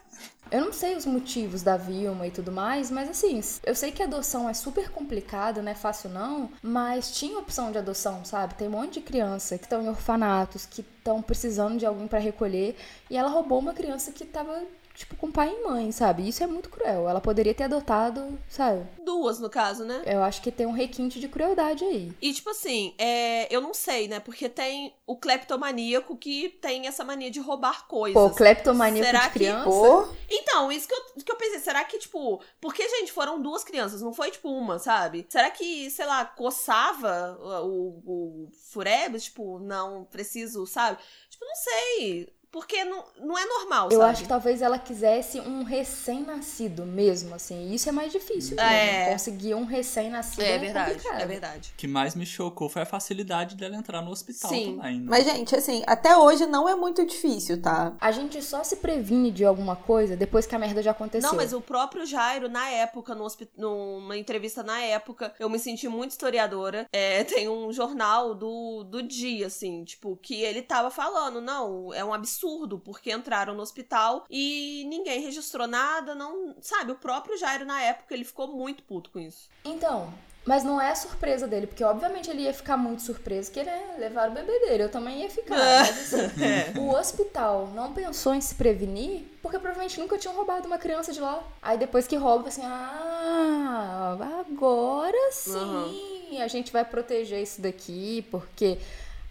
Eu 0.51 0.62
não 0.65 0.73
sei 0.73 0.95
os 0.95 1.05
motivos 1.05 1.63
da 1.63 1.77
Vilma 1.77 2.27
e 2.27 2.31
tudo 2.31 2.51
mais, 2.51 2.91
mas 2.91 3.09
assim, 3.09 3.41
eu 3.65 3.73
sei 3.73 3.91
que 3.91 4.03
a 4.03 4.05
adoção 4.05 4.47
é 4.47 4.53
super 4.53 4.89
complicada, 4.91 5.63
não 5.63 5.71
é 5.71 5.75
fácil 5.75 6.12
não, 6.12 6.51
mas 6.62 7.12
tinha 7.12 7.39
opção 7.39 7.71
de 7.71 7.79
adoção, 7.79 8.23
sabe? 8.23 8.53
Tem 8.53 8.67
um 8.67 8.71
monte 8.71 8.95
de 8.95 9.01
criança 9.01 9.57
que 9.57 9.63
estão 9.63 9.81
em 9.81 9.89
orfanatos, 9.89 10.67
que 10.67 10.81
estão 10.81 11.23
precisando 11.23 11.79
de 11.79 11.85
alguém 11.88 12.07
pra 12.07 12.19
recolher, 12.19 12.75
e 13.09 13.17
ela 13.17 13.29
roubou 13.29 13.57
uma 13.57 13.73
criança 13.73 14.12
que 14.12 14.25
tava, 14.25 14.62
tipo, 14.93 15.15
com 15.15 15.31
pai 15.31 15.50
e 15.53 15.63
mãe, 15.67 15.91
sabe? 15.91 16.27
Isso 16.27 16.43
é 16.43 16.47
muito 16.47 16.69
cruel. 16.69 17.09
Ela 17.09 17.19
poderia 17.21 17.53
ter 17.53 17.63
adotado, 17.63 18.38
sabe? 18.50 18.85
Duas, 19.03 19.39
no 19.39 19.50
caso, 19.50 19.83
né? 19.85 20.01
Eu 20.05 20.21
acho 20.23 20.41
que 20.41 20.51
tem 20.51 20.65
um 20.65 20.71
requinte 20.71 21.19
de 21.19 21.27
crueldade 21.27 21.83
aí. 21.83 22.12
E, 22.21 22.33
tipo 22.33 22.50
assim, 22.50 22.93
é, 22.97 23.53
eu 23.53 23.59
não 23.62 23.73
sei, 23.73 24.07
né? 24.07 24.19
Porque 24.19 24.47
tem 24.47 24.93
o 25.05 25.15
cleptomaníaco 25.17 26.15
que 26.15 26.50
tem 26.62 26.88
essa 26.88 27.03
mania 27.03 27.29
de 27.31 27.39
roubar 27.39 27.88
coisas. 27.88 28.13
Pô, 28.21 28.29
cleptomania 28.29 29.03
Será 29.03 29.19
de 29.21 29.25
que- 29.29 29.39
criança. 29.39 29.63
Pô, 29.69 30.07
Então, 30.29 30.71
isso 30.71 30.88
que 30.88 30.93
eu, 30.93 31.03
que 31.23 31.31
eu 31.31 31.35
pensei, 31.35 31.59
será 31.59 31.83
que, 31.83 31.97
tipo, 32.00 32.41
porque, 32.62 32.88
gente, 32.88 33.12
foram 33.12 33.41
duas 33.41 33.63
crianças, 33.63 34.01
não 34.01 34.13
foi, 34.13 34.31
tipo, 34.31 34.50
uma, 34.50 34.79
sabe? 34.79 35.25
Será 35.29 35.50
que, 35.51 35.89
sei 35.89 36.05
lá, 36.05 36.25
coçava 36.25 37.38
o, 37.63 38.01
o 38.05 38.50
Furebs, 38.71 39.25
tipo, 39.25 39.59
não 39.59 40.05
preciso, 40.05 40.65
sabe? 40.65 40.97
Tipo, 41.29 41.45
não 41.45 41.55
sei. 41.55 42.33
Porque 42.53 42.83
não, 42.86 43.03
não 43.19 43.36
é 43.38 43.45
normal, 43.45 43.89
Eu 43.91 43.98
sabe? 43.98 44.12
acho 44.12 44.22
que 44.22 44.27
talvez 44.29 44.62
ela 44.62 44.77
quisesse 44.77 45.39
um 45.41 45.63
recém-nascido 45.63 46.86
mesmo, 46.86 47.33
assim. 47.33 47.74
Isso 47.74 47.89
é 47.89 47.91
mais 47.91 48.12
difícil. 48.12 48.60
É. 48.60 48.98
mesmo. 49.00 49.12
Conseguir 49.13 49.55
um 49.55 49.65
recém-nascido 49.65 50.43
É 50.43 50.51
é, 50.51 50.57
verdade, 50.60 50.91
complicado. 50.93 51.22
é 51.22 51.25
verdade. 51.25 51.72
O 51.74 51.77
que 51.77 51.88
mais 51.88 52.13
me 52.15 52.25
chocou 52.27 52.69
foi 52.69 52.83
a 52.83 52.86
facilidade 52.86 53.55
dela 53.55 53.75
entrar 53.75 54.03
no 54.03 54.12
hospital 54.12 54.51
Sim. 54.51 54.77
também. 54.77 55.00
né? 55.00 55.05
mas 55.10 55.25
gente, 55.25 55.55
assim, 55.55 55.83
até 55.88 56.15
hoje 56.15 56.45
não 56.45 56.69
é 56.69 56.75
muito 56.75 57.03
difícil, 57.05 57.60
tá? 57.60 57.93
A 58.00 58.12
gente 58.12 58.39
só 58.43 58.63
se 58.63 58.75
previne 58.75 59.31
de 59.31 59.43
alguma 59.43 59.75
coisa 59.75 60.15
depois 60.15 60.45
que 60.45 60.53
a 60.55 60.60
merda 60.60 60.83
já 60.83 60.91
aconteceu. 60.91 61.27
Não, 61.27 61.36
mas 61.36 61.53
o 61.53 61.60
próprio 61.62 62.05
Jairo, 62.05 62.48
na 62.48 62.69
época, 62.69 63.15
no 63.15 63.24
hospi- 63.24 63.50
numa 63.57 64.15
entrevista 64.15 64.62
na 64.62 64.79
época, 64.79 65.33
eu 65.39 65.50
me 65.50 65.57
senti 65.57 65.88
muito 65.88 66.12
historiadora. 66.12 66.86
É, 66.93 67.24
tem 67.25 67.50
um 67.50 67.74
jornal 67.74 68.36
do, 68.36 68.83
do 68.83 69.01
dia, 69.01 69.48
assim, 69.48 69.83
tipo, 69.83 70.15
que 70.22 70.36
ele 70.41 70.62
tava 70.62 70.91
falando, 70.91 71.41
não, 71.41 71.91
é 71.93 72.05
um 72.05 72.13
absurdo, 72.13 72.42
porque 72.79 73.12
entraram 73.12 73.53
no 73.53 73.62
hospital 73.62 74.25
e 74.29 74.85
ninguém 74.89 75.21
registrou 75.21 75.67
nada, 75.67 76.13
não. 76.15 76.55
Sabe, 76.62 76.91
o 76.91 76.95
próprio 76.95 77.38
Jairo, 77.38 77.65
na 77.65 77.81
época, 77.81 78.13
ele 78.13 78.23
ficou 78.23 78.47
muito 78.47 78.83
puto 78.83 79.09
com 79.09 79.19
isso. 79.19 79.50
Então, 79.63 80.13
mas 80.45 80.63
não 80.63 80.79
é 80.79 80.91
a 80.91 80.95
surpresa 80.95 81.47
dele, 81.47 81.67
porque 81.67 81.83
obviamente 81.83 82.29
ele 82.29 82.41
ia 82.41 82.53
ficar 82.53 82.75
muito 82.75 83.01
surpreso 83.01 83.50
que 83.50 83.63
né, 83.63 83.95
levaram 83.97 84.31
o 84.31 84.35
bebê 84.35 84.59
dele. 84.59 84.83
Eu 84.83 84.89
também 84.89 85.21
ia 85.21 85.29
ficar. 85.29 85.55
Mas 85.55 86.13
assim, 86.13 86.31
É. 86.43 86.77
o 86.77 86.89
hospital 86.93 87.69
não 87.73 87.93
pensou 87.93 88.33
em 88.33 88.41
se 88.41 88.53
prevenir 88.55 89.23
porque 89.41 89.57
provavelmente 89.57 90.00
nunca 90.00 90.17
tinham 90.17 90.35
roubado 90.35 90.67
uma 90.67 90.77
criança 90.77 91.13
de 91.13 91.21
lá. 91.21 91.41
Aí 91.62 91.77
depois 91.77 92.07
que 92.07 92.17
rouba, 92.17 92.50
assim, 92.50 92.62
ah, 92.65 94.17
agora 94.45 95.31
sim 95.31 96.39
a 96.41 96.47
gente 96.47 96.71
vai 96.73 96.84
proteger 96.84 97.41
isso 97.41 97.62
daqui, 97.62 98.25
porque 98.29 98.77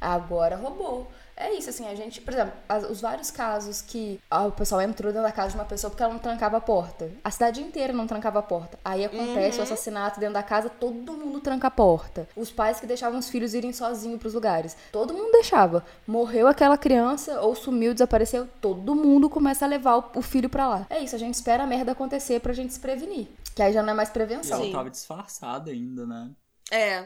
agora 0.01 0.57
roubou. 0.57 1.11
É 1.37 1.53
isso, 1.55 1.71
assim, 1.71 1.87
a 1.89 1.95
gente, 1.95 2.21
por 2.21 2.33
exemplo, 2.35 2.53
as- 2.69 2.85
os 2.89 3.01
vários 3.01 3.31
casos 3.31 3.81
que 3.81 4.21
ah, 4.31 4.47
o 4.47 4.53
pessoal 4.53 4.81
entrou 4.83 5.11
dentro 5.13 5.27
da 5.27 5.33
casa 5.33 5.51
de 5.51 5.55
uma 5.57 5.65
pessoa 5.65 5.91
porque 5.91 6.03
ela 6.03 6.13
não 6.13 6.21
trancava 6.21 6.59
a 6.59 6.61
porta. 6.61 7.11
A 7.25 7.31
cidade 7.31 7.61
inteira 7.63 7.93
não 7.93 8.07
trancava 8.07 8.39
a 8.39 8.43
porta. 8.43 8.79
Aí 8.85 9.05
acontece 9.05 9.59
o 9.59 9.63
assassinato 9.63 10.21
dentro 10.21 10.35
da 10.35 10.43
casa, 10.43 10.69
todo 10.69 11.13
mundo 11.15 11.41
tranca 11.41 11.69
a 11.69 11.71
porta. 11.71 12.29
Os 12.37 12.51
pais 12.51 12.79
que 12.81 12.87
deixavam 12.87 13.19
os 13.19 13.29
filhos 13.31 13.55
irem 13.55 13.73
sozinhos 13.73 14.21
pros 14.21 14.35
lugares. 14.35 14.77
Todo 14.93 15.15
mundo 15.15 15.33
deixava. 15.33 15.85
Morreu 16.07 16.47
aquela 16.47 16.77
criança, 16.77 17.41
ou 17.41 17.55
sumiu, 17.55 17.93
desapareceu, 17.95 18.47
todo 18.61 18.95
mundo 18.95 19.29
começa 19.31 19.65
a 19.65 19.69
levar 19.69 19.97
o, 19.99 20.05
o 20.19 20.23
filho 20.23 20.51
pra 20.51 20.69
lá. 20.69 20.87
É 20.91 21.01
isso, 21.01 21.17
a 21.17 21.19
gente 21.19 21.35
espera 21.35 21.65
a 21.65 21.67
merda 21.67 21.93
acontecer 21.93 22.41
pra 22.41 22.53
gente 22.53 22.73
se 22.75 22.81
prevenir. 22.81 23.27
Que 23.55 23.63
aí 23.63 23.73
já 23.73 23.83
não 23.83 23.91
é 23.91 23.95
mais 23.95 24.11
E 24.11 24.13
prevenção. 24.13 24.57
ela 24.59 24.67
Sim. 24.67 24.73
tava 24.73 24.91
disfarçada 24.91 25.71
ainda, 25.71 26.07
né? 26.07 26.31
É, 26.71 27.05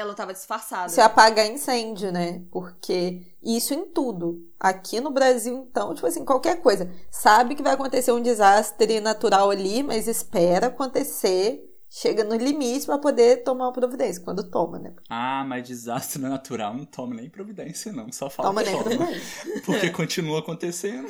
ela 0.00 0.14
tava 0.14 0.32
disfarçada. 0.32 0.88
Se 0.88 1.00
apagar 1.00 1.46
incêndio, 1.46 2.12
né? 2.12 2.42
Porque 2.50 3.22
isso 3.42 3.74
em 3.74 3.86
tudo. 3.86 4.46
Aqui 4.58 5.00
no 5.00 5.10
Brasil, 5.10 5.54
então, 5.68 5.94
tipo 5.94 6.06
assim, 6.06 6.24
qualquer 6.24 6.60
coisa. 6.60 6.90
Sabe 7.10 7.54
que 7.54 7.62
vai 7.62 7.74
acontecer 7.74 8.12
um 8.12 8.20
desastre 8.22 9.00
natural 9.00 9.50
ali, 9.50 9.82
mas 9.82 10.08
espera 10.08 10.66
acontecer. 10.68 11.64
Chega 11.90 12.22
no 12.22 12.36
limite 12.36 12.84
pra 12.84 12.98
poder 12.98 13.42
tomar 13.42 13.64
uma 13.64 13.72
providência. 13.72 14.22
Quando 14.22 14.50
toma, 14.50 14.78
né? 14.78 14.92
Ah, 15.08 15.42
mas 15.48 15.66
desastre 15.66 16.20
natural 16.22 16.74
não 16.74 16.84
toma 16.84 17.14
nem 17.14 17.30
providência, 17.30 17.90
não. 17.92 18.12
Só 18.12 18.28
fala 18.28 18.50
Toma 18.50 18.62
que 18.62 18.70
nem 18.70 18.78
toma. 18.82 18.96
providência. 18.96 19.62
Porque 19.64 19.88
continua 19.90 20.40
acontecendo. 20.40 21.08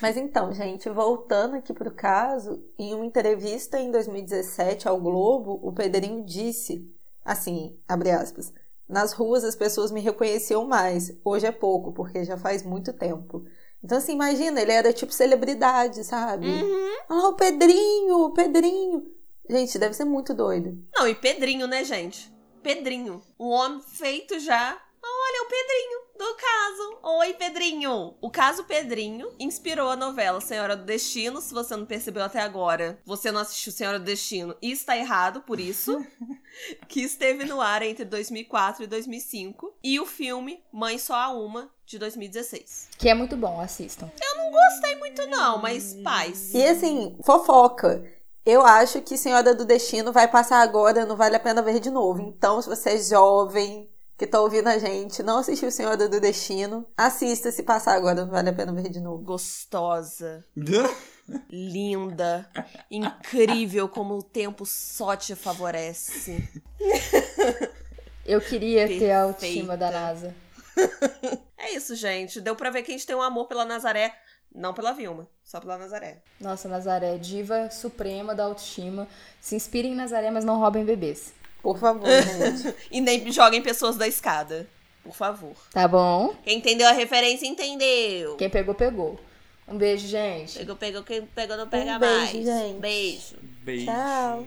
Mas 0.00 0.16
então, 0.16 0.54
gente, 0.54 0.88
voltando 0.88 1.56
aqui 1.56 1.74
pro 1.74 1.90
caso, 1.90 2.64
em 2.78 2.94
uma 2.94 3.04
entrevista 3.04 3.78
em 3.78 3.90
2017 3.90 4.88
ao 4.88 4.98
Globo, 4.98 5.60
o 5.62 5.70
Pedrinho 5.72 6.24
disse, 6.24 6.90
assim, 7.26 7.78
abre 7.88 8.10
aspas, 8.10 8.52
nas 8.88 9.12
ruas 9.12 9.44
as 9.44 9.56
pessoas 9.56 9.90
me 9.90 10.00
reconheciam 10.00 10.64
mais, 10.64 11.12
hoje 11.24 11.44
é 11.46 11.52
pouco, 11.52 11.92
porque 11.92 12.24
já 12.24 12.38
faz 12.38 12.62
muito 12.62 12.92
tempo. 12.92 13.44
Então, 13.82 13.98
assim, 13.98 14.12
imagina, 14.12 14.60
ele 14.60 14.72
era 14.72 14.92
tipo 14.92 15.12
celebridade, 15.12 16.02
sabe? 16.04 16.46
Uhum. 16.46 16.96
Ah, 17.08 17.28
o 17.28 17.34
Pedrinho, 17.34 18.18
o 18.20 18.32
Pedrinho. 18.32 19.06
Gente, 19.48 19.78
deve 19.78 19.94
ser 19.94 20.04
muito 20.04 20.32
doido. 20.32 20.76
Não, 20.96 21.06
e 21.06 21.14
Pedrinho, 21.14 21.66
né, 21.66 21.84
gente? 21.84 22.32
Pedrinho. 22.62 23.22
Um 23.38 23.48
homem 23.48 23.80
feito 23.82 24.40
já. 24.40 24.80
Olha, 25.02 25.42
o 25.44 25.48
Pedrinho 25.48 26.05
do 26.16 26.34
caso. 26.34 26.98
Oi, 27.18 27.34
Pedrinho. 27.34 28.14
O 28.20 28.30
caso 28.30 28.64
Pedrinho 28.64 29.32
inspirou 29.38 29.90
a 29.90 29.96
novela 29.96 30.40
Senhora 30.40 30.76
do 30.76 30.84
Destino. 30.84 31.40
Se 31.40 31.52
você 31.52 31.76
não 31.76 31.86
percebeu 31.86 32.22
até 32.22 32.40
agora, 32.40 32.98
você 33.04 33.30
não 33.30 33.40
assistiu 33.40 33.72
Senhora 33.72 33.98
do 33.98 34.04
Destino 34.04 34.56
e 34.60 34.72
está 34.72 34.96
errado 34.96 35.42
por 35.42 35.60
isso. 35.60 36.04
que 36.88 37.02
esteve 37.02 37.44
no 37.44 37.60
ar 37.60 37.82
entre 37.82 38.04
2004 38.04 38.84
e 38.84 38.86
2005. 38.86 39.74
E 39.82 40.00
o 40.00 40.06
filme 40.06 40.62
Mãe 40.72 40.98
Só 40.98 41.14
Há 41.14 41.30
Uma, 41.30 41.70
de 41.84 41.98
2016. 41.98 42.88
Que 42.98 43.08
é 43.08 43.14
muito 43.14 43.36
bom, 43.36 43.60
assistam. 43.60 44.10
Gostei 44.50 44.96
muito 44.96 45.26
não, 45.26 45.58
mas 45.58 45.94
paz. 46.02 46.52
E 46.54 46.64
assim, 46.66 47.16
fofoca. 47.22 48.04
Eu 48.44 48.64
acho 48.64 49.02
que 49.02 49.18
Senhora 49.18 49.54
do 49.54 49.64
Destino 49.64 50.12
vai 50.12 50.28
passar 50.28 50.60
agora, 50.60 51.04
não 51.04 51.16
vale 51.16 51.36
a 51.36 51.40
pena 51.40 51.62
ver 51.62 51.80
de 51.80 51.90
novo. 51.90 52.20
Então, 52.22 52.62
se 52.62 52.68
você 52.68 52.90
é 52.90 52.98
jovem, 52.98 53.90
que 54.16 54.26
tá 54.26 54.40
ouvindo 54.40 54.68
a 54.68 54.78
gente, 54.78 55.22
não 55.22 55.38
assistiu 55.38 55.70
Senhora 55.70 56.08
do 56.08 56.20
Destino, 56.20 56.86
assista 56.96 57.52
se 57.52 57.62
passar 57.62 57.94
agora, 57.94 58.24
não 58.24 58.30
vale 58.30 58.50
a 58.50 58.52
pena 58.52 58.72
ver 58.72 58.88
de 58.88 59.00
novo. 59.00 59.22
Gostosa. 59.22 60.44
linda, 61.50 62.48
incrível 62.90 63.88
como 63.88 64.14
o 64.16 64.22
tempo 64.22 64.64
só 64.64 65.16
te 65.16 65.34
favorece. 65.34 66.48
Eu 68.24 68.40
queria 68.40 68.88
ter 68.88 69.12
a 69.12 69.22
autoestima 69.22 69.76
da 69.76 69.90
Perfeita. 69.90 70.06
NASA. 70.06 70.34
É 71.58 71.72
isso, 71.74 71.96
gente. 71.96 72.40
Deu 72.40 72.54
pra 72.54 72.70
ver 72.70 72.82
que 72.82 72.92
a 72.92 72.94
gente 72.94 73.06
tem 73.06 73.16
um 73.16 73.22
amor 73.22 73.46
pela 73.48 73.64
Nazaré, 73.64 74.14
não 74.54 74.72
pela 74.72 74.92
Vilma, 74.92 75.26
só 75.42 75.58
pela 75.58 75.76
Nazaré. 75.76 76.22
Nossa, 76.40 76.68
Nazaré, 76.68 77.18
diva 77.18 77.70
suprema 77.70 78.36
da 78.36 78.44
autoestima. 78.44 79.08
Se 79.40 79.56
inspirem 79.56 79.92
em 79.92 79.96
Nazaré, 79.96 80.30
mas 80.30 80.44
não 80.44 80.60
roubem 80.60 80.84
bebês. 80.84 81.32
Por 81.66 81.78
favor, 81.80 82.06
gente. 82.06 82.72
E 82.92 83.00
nem 83.00 83.32
joguem 83.32 83.60
pessoas 83.60 83.96
da 83.96 84.06
escada, 84.06 84.68
por 85.02 85.12
favor. 85.12 85.56
Tá 85.72 85.88
bom? 85.88 86.32
Quem 86.44 86.58
entendeu 86.58 86.86
a 86.86 86.92
referência 86.92 87.44
entendeu. 87.44 88.36
Quem 88.36 88.48
pegou, 88.48 88.72
pegou. 88.72 89.18
Um 89.66 89.76
beijo, 89.76 90.06
gente. 90.06 90.60
Pegou, 90.60 90.76
pegou, 90.76 91.02
quem 91.02 91.26
pegou 91.26 91.56
não 91.56 91.66
pega 91.66 91.96
Um 91.96 91.98
beijo, 91.98 92.16
mais. 92.20 92.30
gente. 92.30 92.78
Beijo. 92.78 93.36
Beijo. 93.64 93.86
Tchau. 93.86 94.46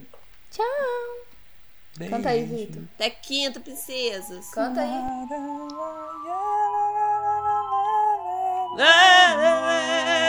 Beijo. 1.97 2.10
Canta 2.15 2.29
aí, 2.29 2.45
Vitor. 2.45 2.84
Até 2.95 3.10
quinta, 3.10 3.60
princesas. 3.60 4.49
Canta 4.51 4.79
aí. 4.79 4.88
Ah! 8.79 10.29